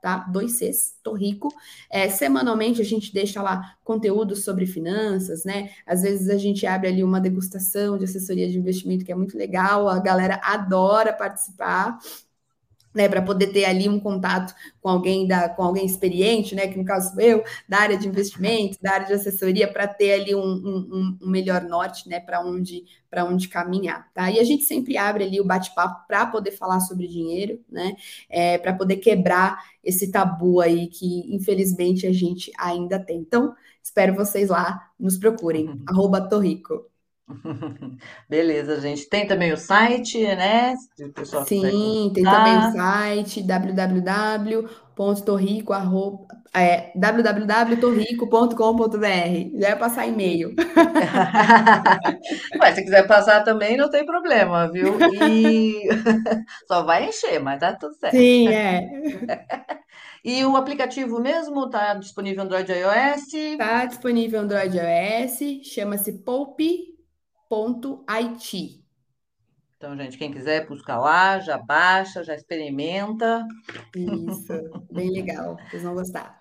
tá? 0.00 0.18
Dois 0.30 0.58
Cs, 0.58 0.96
Torrico. 1.02 1.48
É, 1.90 2.08
semanalmente 2.08 2.80
a 2.80 2.84
gente 2.84 3.12
deixa 3.12 3.42
lá 3.42 3.74
conteúdo 3.82 4.36
sobre 4.36 4.64
finanças, 4.64 5.44
né? 5.44 5.70
Às 5.84 6.02
vezes 6.02 6.30
a 6.30 6.38
gente 6.38 6.64
abre 6.66 6.86
ali 6.88 7.02
uma 7.02 7.20
degustação 7.20 7.98
de 7.98 8.04
assessoria 8.04 8.48
de 8.48 8.56
investimento 8.56 9.04
que 9.04 9.10
é 9.10 9.14
muito 9.16 9.36
legal, 9.36 9.88
a 9.88 9.98
galera 9.98 10.40
adora 10.44 11.12
participar 11.12 11.98
né, 12.94 13.08
para 13.08 13.20
poder 13.20 13.48
ter 13.48 13.64
ali 13.64 13.88
um 13.88 13.98
contato 13.98 14.54
com 14.80 14.88
alguém 14.88 15.26
da, 15.26 15.48
com 15.48 15.62
alguém 15.62 15.84
experiente, 15.84 16.54
né, 16.54 16.68
que 16.68 16.78
no 16.78 16.84
caso 16.84 17.12
sou 17.12 17.20
eu, 17.20 17.42
da 17.68 17.78
área 17.78 17.98
de 17.98 18.06
investimentos, 18.06 18.78
da 18.78 18.92
área 18.92 19.06
de 19.06 19.12
assessoria, 19.14 19.70
para 19.70 19.88
ter 19.88 20.12
ali 20.12 20.34
um, 20.34 20.40
um, 20.40 21.18
um, 21.22 21.28
melhor 21.28 21.62
norte, 21.62 22.08
né, 22.08 22.20
para 22.20 22.40
onde 22.40 22.84
para 23.10 23.24
onde 23.24 23.46
caminhar, 23.46 24.10
tá? 24.12 24.28
E 24.28 24.40
a 24.40 24.44
gente 24.44 24.64
sempre 24.64 24.96
abre 24.96 25.22
ali 25.22 25.40
o 25.40 25.46
bate-papo 25.46 26.04
para 26.08 26.26
poder 26.26 26.50
falar 26.50 26.80
sobre 26.80 27.06
dinheiro, 27.06 27.60
né, 27.70 27.94
é, 28.28 28.58
para 28.58 28.72
poder 28.72 28.96
quebrar 28.96 29.56
esse 29.84 30.10
tabu 30.10 30.60
aí 30.60 30.88
que 30.88 31.32
infelizmente 31.32 32.08
a 32.08 32.12
gente 32.12 32.50
ainda 32.58 32.98
tem. 32.98 33.18
Então, 33.18 33.54
espero 33.80 34.16
vocês 34.16 34.48
lá, 34.48 34.90
nos 34.98 35.16
procurem, 35.16 35.68
uhum. 35.68 36.28
Torrico. 36.28 36.93
Beleza, 38.28 38.78
gente. 38.80 39.08
Tem 39.08 39.26
também 39.26 39.50
o 39.52 39.56
site, 39.56 40.22
né? 40.22 40.74
Se 40.94 41.04
o 41.04 41.12
pessoal 41.12 41.44
Sim, 41.46 42.12
tem 42.14 42.22
também 42.22 42.58
o 42.58 42.72
site 42.72 43.42
www.torrico, 43.42 45.72
é, 46.52 46.92
www.torrico.com.br. 46.94 49.58
Já 49.58 49.70
ia 49.70 49.76
passar 49.76 50.06
e-mail. 50.06 50.54
Mas 52.58 52.74
se 52.74 52.84
quiser 52.84 53.06
passar 53.06 53.42
também, 53.42 53.78
não 53.78 53.88
tem 53.88 54.04
problema, 54.04 54.70
viu? 54.70 54.98
E 55.26 55.88
só 56.68 56.82
vai 56.82 57.08
encher, 57.08 57.40
mas 57.40 57.58
tá 57.58 57.72
tudo 57.72 57.94
certo. 57.94 58.16
Sim, 58.16 58.48
é. 58.48 58.86
E 60.24 60.44
o 60.44 60.56
aplicativo 60.56 61.20
mesmo 61.20 61.64
está 61.66 61.94
disponível 61.94 62.44
Android 62.44 62.70
e 62.70 62.76
iOS? 62.76 63.34
Está 63.34 63.86
disponível 63.86 64.40
Android 64.40 64.76
e 64.76 64.80
iOS, 64.80 65.38
chama-se 65.64 66.12
Poupe 66.24 66.93
www.it. 67.50 68.84
Então, 69.76 69.96
gente, 69.96 70.16
quem 70.16 70.32
quiser 70.32 70.66
buscar 70.66 70.98
lá, 70.98 71.38
já 71.40 71.58
baixa, 71.58 72.24
já 72.24 72.34
experimenta. 72.34 73.46
Isso, 73.94 74.84
bem 74.90 75.10
legal, 75.10 75.56
vocês 75.68 75.82
vão 75.82 75.94
gostar. 75.94 76.40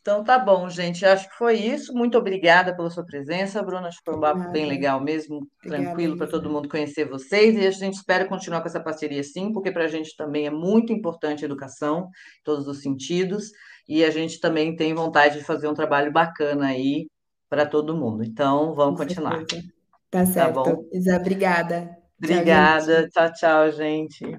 Então 0.00 0.24
tá 0.24 0.38
bom, 0.38 0.70
gente. 0.70 1.04
Acho 1.04 1.28
que 1.28 1.36
foi 1.36 1.56
isso. 1.56 1.92
Muito 1.92 2.16
obrigada 2.16 2.74
pela 2.74 2.88
sua 2.88 3.04
presença, 3.04 3.62
Bruna. 3.62 3.88
Acho 3.88 3.98
que 3.98 4.04
foi 4.04 4.16
um 4.16 4.20
papo 4.20 4.50
bem 4.50 4.64
legal 4.64 5.02
mesmo, 5.02 5.46
obrigada, 5.58 5.84
tranquilo 5.84 6.16
para 6.16 6.26
todo 6.26 6.48
mundo 6.48 6.68
conhecer 6.68 7.06
vocês. 7.06 7.54
E 7.54 7.66
a 7.66 7.70
gente 7.70 7.94
espera 7.94 8.26
continuar 8.26 8.62
com 8.62 8.68
essa 8.68 8.82
parceria 8.82 9.22
sim, 9.22 9.52
porque 9.52 9.70
para 9.70 9.84
a 9.84 9.88
gente 9.88 10.16
também 10.16 10.46
é 10.46 10.50
muito 10.50 10.94
importante 10.94 11.44
a 11.44 11.46
educação, 11.46 12.08
em 12.40 12.42
todos 12.42 12.66
os 12.66 12.80
sentidos. 12.80 13.50
E 13.86 14.02
a 14.02 14.10
gente 14.10 14.40
também 14.40 14.74
tem 14.74 14.94
vontade 14.94 15.38
de 15.38 15.44
fazer 15.44 15.68
um 15.68 15.74
trabalho 15.74 16.10
bacana 16.10 16.68
aí 16.68 17.06
para 17.50 17.66
todo 17.66 17.96
mundo. 17.96 18.24
Então, 18.24 18.74
vamos 18.74 18.98
com 18.98 19.06
continuar. 19.06 19.36
Certeza. 19.36 19.77
Tá 20.10 20.24
certo. 20.26 20.62
Tá 20.62 20.74
bom? 20.74 20.84
Isa, 20.92 21.16
obrigada. 21.16 21.96
Obrigada. 22.18 23.08
Tchau, 23.10 23.32
tchau, 23.32 23.72
gente. 23.72 24.38